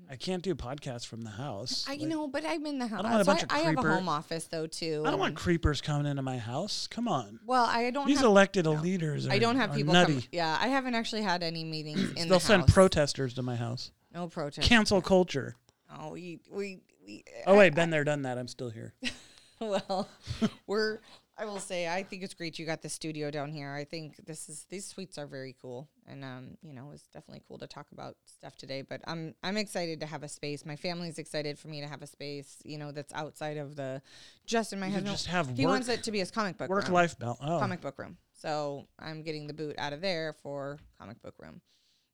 [0.09, 1.83] I can't do podcasts from the house.
[1.87, 3.01] I, you Like, know, but I'm in the house.
[3.01, 5.03] don't want a So bunch of I, I have a home office though too.
[5.05, 6.85] I don't want creepers coming into my house.
[6.87, 8.05] Come on, well, I don't.
[8.05, 8.73] these have, elected no.
[8.73, 9.27] leaders.
[9.27, 9.93] Are, I don't have people.
[9.93, 10.13] nutty.
[10.13, 12.71] Come, yeah, I haven't actually had any meetings in They'll the send house.
[12.73, 13.91] protesters to my house.
[14.13, 14.67] no protest.
[14.67, 15.55] Cancel culture.
[15.99, 17.23] Oh, we we we.
[17.47, 18.37] Oh I- wait, been there, done that.
[18.37, 18.93] I'm still here.
[19.59, 20.07] well,
[20.67, 20.99] we're.
[21.45, 23.71] I will say, I think it's great you got the studio down here.
[23.73, 27.43] I think this is these suites are very cool, and um, you know, it's definitely
[27.47, 28.81] cool to talk about stuff today.
[28.81, 30.65] But I'm I'm excited to have a space.
[30.65, 34.01] My family's excited for me to have a space, you know, that's outside of the
[34.45, 34.79] Justin.
[34.79, 36.85] My You husband, just have he work, wants it to be his comic book work
[36.85, 36.93] room.
[36.93, 37.39] life balance.
[37.43, 38.17] Oh, comic book room.
[38.33, 41.61] So I'm getting the boot out of there for comic book room.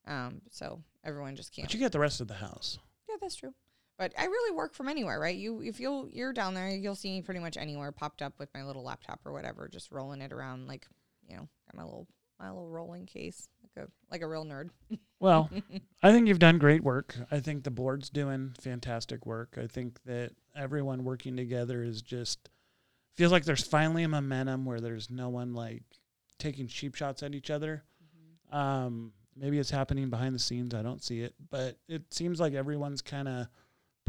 [0.08, 1.68] Um, so everyone just can't.
[1.68, 2.80] but you get the rest of the house.
[3.10, 3.54] Yeah, that's true.
[4.02, 5.38] But I really work from anywhere, right?
[5.38, 8.49] You if you'll you're down there, you'll see me pretty much anywhere popped up with
[8.52, 10.88] my little laptop or whatever, just rolling it around like,
[11.30, 12.08] you know, got my little
[12.39, 14.70] my little rolling case, like a like a real nerd.
[15.20, 15.52] Well,
[16.02, 17.16] I think you've done great work.
[17.30, 19.56] I think the board's doing fantastic work.
[19.62, 22.49] I think that everyone working together is just
[23.14, 25.84] feels like there's finally a momentum where there's no one like
[26.39, 27.84] taking cheap shots at each other.
[28.52, 30.74] Um, maybe it's happening behind the scenes.
[30.74, 33.47] I don't see it, but it seems like everyone's kind of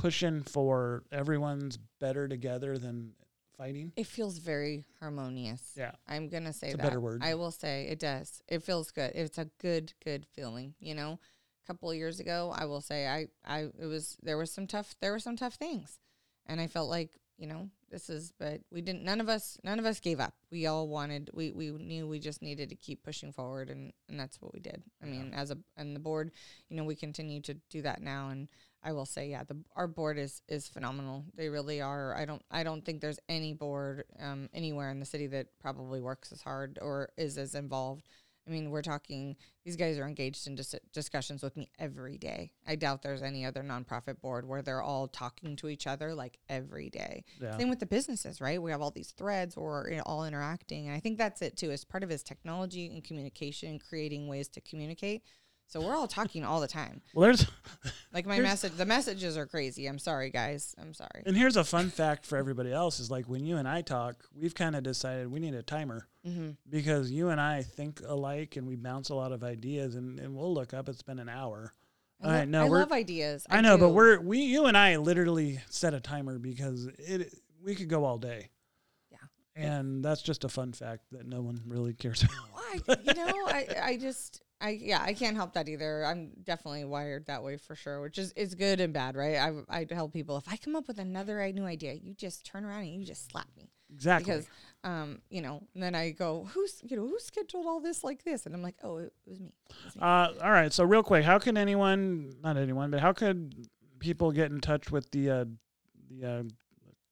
[0.03, 3.13] pushing for everyone's better together than
[3.57, 3.93] fighting.
[3.97, 5.63] It feels very harmonious.
[5.77, 5.93] Yeah.
[6.09, 6.83] I'm gonna say It's a that.
[6.83, 7.23] better word.
[7.23, 8.43] I will say it does.
[8.49, 9.13] It feels good.
[9.15, 10.75] It's a good, good feeling.
[10.81, 11.21] You know,
[11.63, 14.67] a couple of years ago, I will say I, I, it was there was some
[14.67, 15.99] tough, there were some tough things,
[16.47, 19.05] and I felt like you know this is, but we didn't.
[19.05, 20.35] None of us, none of us gave up.
[20.51, 21.31] We all wanted.
[21.33, 24.61] We we knew we just needed to keep pushing forward, and and that's what we
[24.61, 24.83] did.
[25.03, 25.13] I Yeah.
[25.13, 26.33] mean, as a and the board,
[26.69, 28.49] you know, we continue to do that now, and
[28.85, 31.25] I will say, yeah, the our board is is phenomenal.
[31.35, 32.15] They really are.
[32.17, 36.01] I don't I don't think there's any board um, anywhere in the city that probably
[36.01, 38.09] works as hard or is as involved.
[38.47, 39.37] I mean, we're talking.
[39.65, 42.51] These guys are engaged in dis- discussions with me every day.
[42.67, 46.39] I doubt there's any other nonprofit board where they're all talking to each other like
[46.49, 47.25] every day.
[47.41, 47.57] Yeah.
[47.57, 48.61] Same with the businesses, right?
[48.61, 51.57] We have all these threads or you know, all interacting, and I think that's it
[51.57, 51.71] too.
[51.71, 55.23] As part of his technology and communication, creating ways to communicate.
[55.73, 57.01] So we're all talking all the time.
[57.15, 57.47] Well, there's
[58.13, 59.87] Like my message, the messages are crazy.
[59.87, 60.75] I'm sorry, guys.
[60.79, 61.23] I'm sorry.
[61.25, 64.17] and here's a fun fact for everybody else is like when you and I talk,
[64.39, 66.51] we've kind of decided we need a timer Mm-hmm.
[66.69, 70.37] because you and I think alike and we bounce a lot of ideas and, and
[70.37, 71.73] we'll look up it's been an hour.
[72.23, 73.47] I, All right, no, I love ideas.
[73.51, 77.75] I, know, but we're we you and I literally set a timer because it we
[77.75, 78.51] could go all day.
[79.11, 79.19] Yeah.
[79.57, 82.37] And that's just a fun fact that no one really cares about.
[82.53, 82.97] Why?
[83.05, 86.05] You know, I, I just, I, yeah, I can't help that either.
[86.07, 89.37] I'm definitely wired that way for sure, which is, is good and bad, right?
[89.37, 92.65] I, I tell people if I come up with another new idea, you just turn
[92.65, 94.25] around and you just slap me Exactly.
[94.25, 94.47] because,
[94.85, 98.23] um, you know, and then I go, who's, you know, who scheduled all this like
[98.25, 98.47] this?
[98.47, 99.53] And I'm like, oh, it, was me.
[99.69, 100.03] It was me.
[100.03, 100.73] Uh, all right.
[100.73, 103.67] So real quick, how can anyone, not anyone, but how could
[103.99, 105.45] people get in touch with the uh,
[106.09, 106.43] the uh,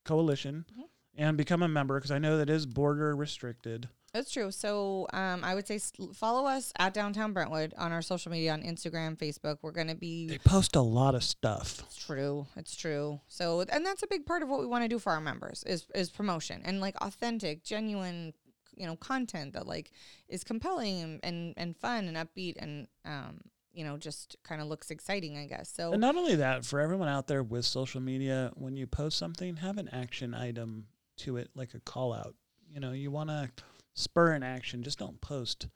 [0.05, 0.85] coalition Mhm.
[1.17, 1.99] and become a member?
[1.99, 3.89] Because I know that is border restricted.
[4.13, 4.51] That's true.
[4.51, 5.79] So um, I would say
[6.15, 9.59] follow us at Downtown Brentwood on our social media on Instagram, Facebook.
[9.63, 11.81] We're going to be They post a lot of stuff.
[11.87, 12.47] It's true.
[12.57, 13.21] It's true.
[13.29, 15.63] So, and that's a big part of what we want to do for our members
[15.65, 18.35] is is promotion and like authentic, genuine,
[18.75, 19.93] you know, content that like
[20.29, 23.41] is compelling and and, and fun and upbeat and um,
[23.73, 25.73] you know, just kind of looks exciting, I guess.
[25.73, 29.17] So, And not only that, for everyone out there with social media, when you post
[29.17, 30.87] something, have an action item
[31.19, 32.35] to it, like a call out.
[32.73, 33.49] You know, you want to
[33.95, 34.83] spur an action.
[34.83, 35.69] Just don't post,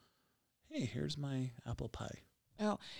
[0.69, 2.23] hey, here's my apple pie.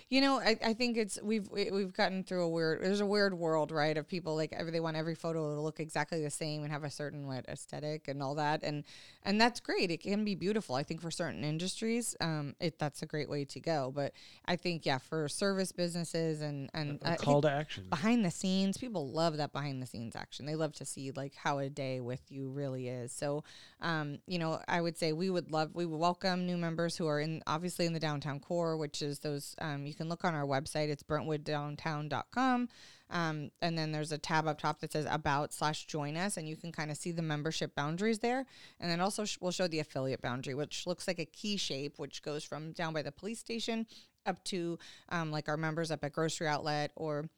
[0.09, 2.83] You know, I, I think it's we've we, we've gotten through a weird.
[2.83, 5.79] There's a weird world, right, of people like every, they want every photo to look
[5.79, 8.83] exactly the same and have a certain what aesthetic and all that, and
[9.23, 9.91] and that's great.
[9.91, 10.75] It can be beautiful.
[10.75, 13.93] I think for certain industries, um, it that's a great way to go.
[13.95, 14.11] But
[14.45, 17.85] I think yeah, for service businesses and and A think call to action.
[17.89, 20.45] behind the scenes, people love that behind the scenes action.
[20.45, 23.13] They love to see like how a day with you really is.
[23.13, 23.45] So,
[23.81, 27.07] um, you know, I would say we would love we would welcome new members who
[27.07, 29.44] are in obviously in the downtown core, which is those.
[29.59, 30.89] Um, you can look on our website.
[30.89, 32.69] It's brentwooddowntown.com.
[33.09, 36.49] Um, and then there's a tab up top that says about slash join us, and
[36.49, 38.45] you can kind of see the membership boundaries there.
[38.79, 41.99] And then also sh- we'll show the affiliate boundary, which looks like a key shape,
[41.99, 43.85] which goes from down by the police station
[44.25, 44.79] up to
[45.09, 47.29] um, like our members up at grocery outlet or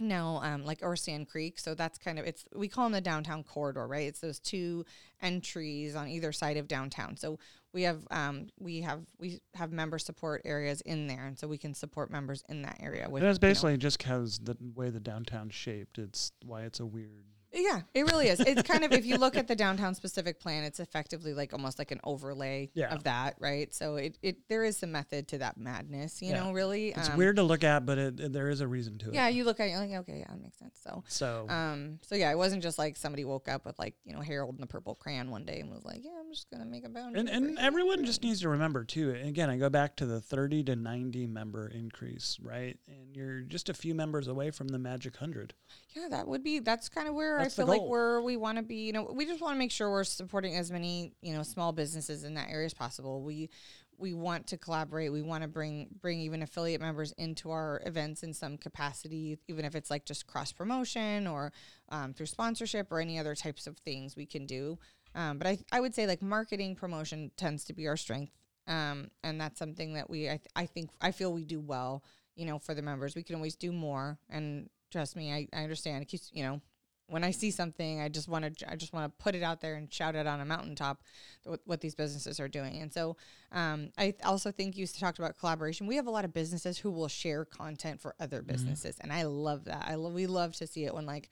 [0.00, 1.58] no, um, like or Sand Creek.
[1.58, 4.06] So that's kind of it's we call them the downtown corridor, right?
[4.06, 4.84] It's those two
[5.20, 7.16] entries on either side of downtown.
[7.16, 7.38] So
[7.72, 11.58] we have um we have we have member support areas in there, and so we
[11.58, 13.08] can support members in that area.
[13.08, 15.98] With And it's you know- basically just because the way the downtown's shaped.
[15.98, 17.24] It's why it's a weird.
[17.52, 18.40] Yeah, it really is.
[18.40, 21.78] It's kind of if you look at the downtown specific plan, it's effectively like almost
[21.78, 22.92] like an overlay Yeah.
[22.94, 23.72] of that, right?
[23.74, 26.42] So it, it there is some method to that madness, you Yeah.
[26.44, 26.52] know.
[26.52, 29.08] Really, It's Um, weird to look at, but it, it- there is a reason to
[29.08, 29.14] it.
[29.14, 30.78] Yeah, you look at it, you're like, okay, yeah, that makes sense.
[30.82, 34.12] So So Um, so yeah, it wasn't just like somebody woke up with like, you
[34.14, 36.62] know, Harold and the purple crayon one day and was like, yeah, I'm just going
[36.62, 37.20] to make a boundary.
[37.20, 39.10] and, and everyone just needs to remember too.
[39.12, 42.78] Again, I go back to the 30 to 90 member increase, right?
[42.86, 45.54] And you're just a few members away from the magic hundred.
[45.98, 48.58] Yeah, that would be, that's kind of where That's I feel like where we want
[48.58, 51.34] to be, you know, we just want to make sure we're supporting as many, you
[51.34, 53.22] know, small businesses in that area as possible.
[53.22, 53.50] We,
[53.98, 55.12] we want to collaborate.
[55.12, 59.64] We want to bring bring even affiliate members into our events in some capacity, even
[59.64, 61.52] if it's like just cross promotion or
[61.88, 64.78] um, through sponsorship or any other types of things we can do.
[65.14, 68.32] Um, but I I would say like marketing promotion tends to be our strength,
[68.68, 72.04] um, and that's something that we I th- I think I feel we do well.
[72.36, 74.16] You know, for the members, we can always do more.
[74.30, 76.02] And trust me, I, I understand.
[76.02, 76.60] It keeps you know
[77.08, 79.60] when I see something, I just want to I just want to put it out
[79.60, 81.02] there and shout it on a mountaintop
[81.44, 82.82] what, what these businesses are doing.
[82.82, 83.16] And so
[83.50, 85.86] um, I also think you talked about collaboration.
[85.86, 89.22] We have a lot of businesses who will share content for other businesses, and I
[89.22, 89.86] love that.
[89.88, 91.30] I lo- we love to see it when like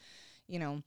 [0.48, 0.82] you know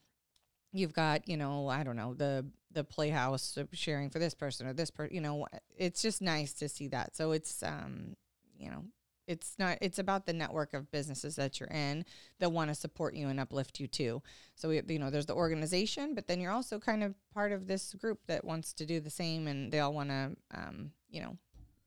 [0.74, 4.74] you've got you know I don't know the the playhouse sharing for this person or
[4.74, 5.14] this person.
[5.14, 5.48] You know,
[5.78, 7.16] it's just nice to see that.
[7.16, 8.16] So it's um
[8.58, 8.86] you know
[9.30, 12.04] it's not it's about the network of businesses that you're in
[12.40, 14.22] that want to support you and uplift you too
[14.56, 17.68] so we, you know there's the organization but then you're also kind of part of
[17.68, 21.22] this group that wants to do the same and they all want to um, you
[21.22, 21.38] know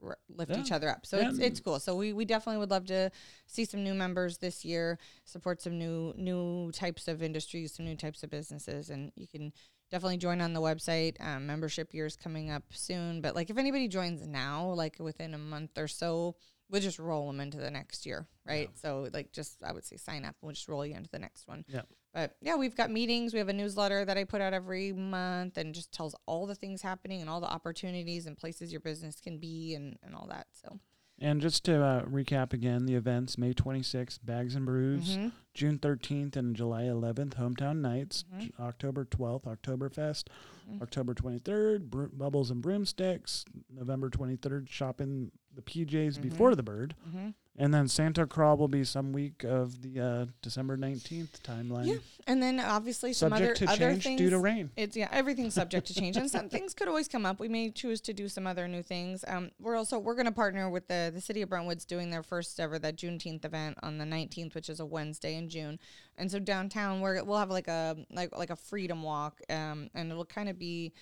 [0.03, 0.61] r- lift Yeah.
[0.61, 1.28] each other up so Yeah.
[1.30, 3.11] it's, it's cool so we, we definitely would love to
[3.47, 7.97] see some new members this year support some new new types of industries some new
[7.97, 9.53] types of businesses and you can
[9.90, 13.88] definitely join on the website um, membership is coming up soon but like if anybody
[13.88, 16.34] joins now like within a month or so
[16.73, 19.97] we'll just roll them into the next year right so like just i would say
[19.97, 21.83] sign up and we'll just roll you into the next one Yeah.
[22.12, 25.57] but yeah we've got meetings we have a newsletter that i put out every month
[25.59, 29.20] and just tells all the things happening and all the opportunities and places your business
[29.20, 30.81] can be and, and all that so
[31.20, 35.31] And just to uh, recap again, the events May 26th, Bags and Brews, Mhm.
[35.55, 38.41] June 13th and July 11th, Hometown Nights, Mhm.
[38.41, 40.25] J- October 12th, Oktoberfest,
[40.68, 40.83] Mhm.
[40.83, 46.22] October 23rd, Br- Bubbles and Broomsticks, November 23rd, shopping the PJs Mhm.
[46.22, 46.94] before the bird.
[47.09, 47.34] Mhm.
[47.55, 51.86] And then Santa Crawl will be some week of the uh, December 19th timeline.
[51.86, 51.96] Yeah,
[52.26, 54.70] and then obviously some Subject other to other change things due to rain.
[54.74, 57.38] It's yeah, everything's subject to change, and some things could always come up.
[57.38, 59.22] We may choose to do some other new things.
[59.28, 62.22] Um, we're also we're going to partner with the the city of Brentwood's doing their
[62.22, 65.78] first ever that Juneteenth event on the nineteenth, which is a Wednesday in June,
[66.16, 70.11] and so downtown we're we'll have like a like like a freedom walk, um, and
[70.11, 70.94] it'll kind of be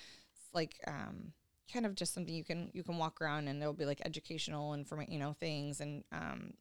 [0.53, 1.33] like um
[1.73, 4.75] kind of just something you can you can walk around and there'll be like educational
[4.75, 6.53] information you know things and um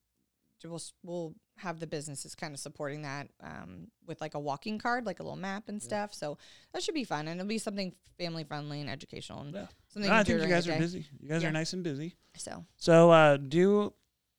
[0.63, 5.05] we'll we'll have the businesses kind of supporting that um, with like a walking card,
[5.05, 6.13] like a little map and stuff.
[6.13, 6.37] So
[6.73, 9.67] that should be fun, and it'll be something family friendly and educational, and Yeah.
[9.87, 10.79] something No, I you think you guys are day.
[10.79, 11.05] busy.
[11.21, 11.49] You guys Yeah.
[11.49, 12.15] are nice and busy.
[12.35, 13.93] So So uh, do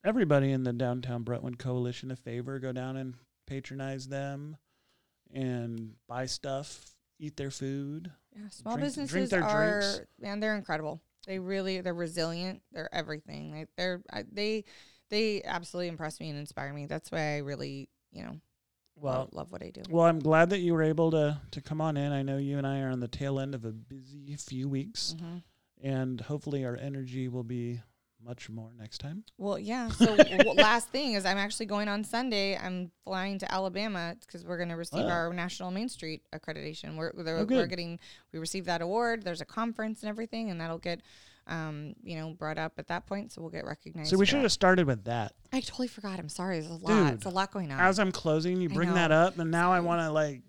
[0.05, 2.59] everybody in the downtown Brentwood Coalition a favor.
[2.59, 3.15] Go down and
[3.47, 4.59] patronize them
[5.33, 8.11] and buy stuff, eat their food.
[8.35, 10.01] Yeah, small Drink- drink businesses their are drinks.
[10.21, 11.01] man, they're incredible.
[11.27, 12.63] They really they're resilient.
[12.73, 13.53] They're everything.
[13.53, 14.65] They, they're I, they
[15.11, 16.87] they absolutely impress me and inspire me.
[16.87, 18.41] That's why I really you know
[18.97, 19.83] Well, love, love what I do.
[19.91, 22.13] well, I'm glad that you were able to to come on in.
[22.13, 25.15] I know you and I are on the tail end of a busy few weeks,
[25.19, 25.39] hmm
[25.83, 27.81] and hopefully our energy will be
[28.25, 29.25] much more next time.
[29.39, 29.89] Well, yeah.
[30.01, 32.57] So w- last thing is, I'm actually going on Sunday.
[32.57, 35.09] I'm flying to Alabama because we're going to receive Oh.
[35.09, 36.97] our National Main Street accreditation.
[36.97, 37.99] We're Oh, we're getting
[38.33, 39.23] we received that award.
[39.25, 41.01] There's a conference and everything, and that'll get
[41.47, 43.33] um you know brought up at that point.
[43.33, 44.11] So we'll get recognized.
[44.11, 44.43] So we should that.
[44.43, 45.33] have started with that.
[45.53, 46.19] I totally forgot.
[46.19, 46.61] I'm sorry.
[46.61, 46.87] There's a lot.
[47.07, 47.81] Dude, it's a lot going on.
[47.81, 50.43] As I'm closing, you bring that up, and now I want to like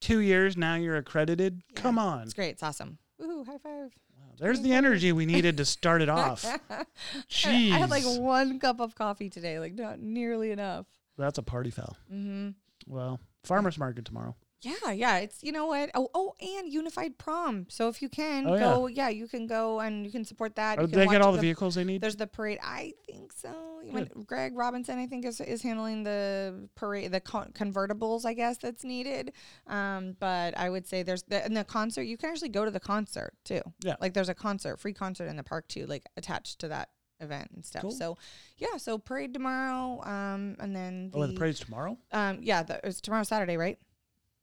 [0.00, 0.56] two years.
[0.56, 1.62] Now you're accredited.
[1.74, 1.80] Yeah.
[1.80, 2.22] Come on.
[2.22, 2.50] it's great.
[2.50, 2.98] It's awesome.
[3.20, 3.46] Woohoo!
[3.46, 3.90] High five.
[4.40, 6.42] There's the energy we needed to start it off.
[7.30, 7.72] Jeez.
[7.72, 9.58] I had like one cup of coffee today.
[9.58, 10.86] Like not nearly enough.
[11.16, 11.96] That's a party foul.
[12.12, 12.50] Mm-hmm.
[12.86, 14.36] Well, farmers market tomorrow.
[14.62, 15.18] Yeah, yeah.
[15.18, 15.90] It's you know what?
[15.94, 17.66] Oh, oh, and unified prom.
[17.68, 19.08] So if you can Oh, go, yeah.
[19.08, 20.78] you can go and you can support that.
[20.78, 22.00] Oh, you did can they get all the vehicles they need?
[22.00, 22.58] There's the parade.
[22.62, 23.52] I think so.
[23.90, 28.56] When Greg Robinson, I think, is is handling the parade, the con- convertibles, I guess
[28.58, 29.32] that's needed.
[29.66, 32.02] Um, but I would say there's the in the concert.
[32.02, 33.60] You can actually go to the concert too.
[33.84, 33.96] Yeah.
[34.00, 36.88] like there's a concert, free concert in the park too, like attached to that
[37.20, 37.82] event and stuff.
[37.82, 37.90] Cool.
[37.92, 38.18] So
[38.58, 40.02] yeah, so parade tomorrow.
[40.02, 41.96] Um, and then oh, the parade's tomorrow?
[42.12, 43.78] um, yeah, the, it's tomorrow Saturday, right?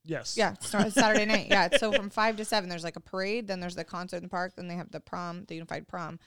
[0.04, 0.36] Yes.
[0.36, 1.46] Yeah, it's Sat- Saturday night.
[1.48, 3.46] Yeah, so from five to seven, there's like a parade.
[3.46, 4.54] Then there's the concert in the park.
[4.56, 6.18] Then they have the prom, the unified prom.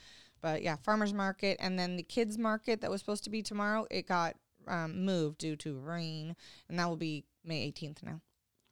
[0.41, 3.88] But yeah, farmers market, and then the kids market that was supposed to be tomorrow.
[3.89, 4.36] It got
[4.67, 6.36] um, moved due to rain,
[6.69, 8.21] and that will be May 18th now.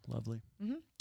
[0.08, 0.42] Lovely.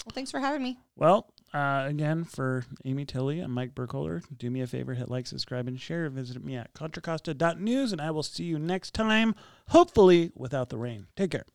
[0.05, 0.77] Well, thanks for having me.
[0.95, 5.27] Well, uh, again, for Amy Tilley and Mike Burkholder, do me a favor, hit like,
[5.27, 6.09] subscribe, and share.
[6.09, 9.35] Visit me at contracosta.news, and I will see you next time,
[9.69, 11.07] hopefully without the rain.
[11.15, 11.45] Take care.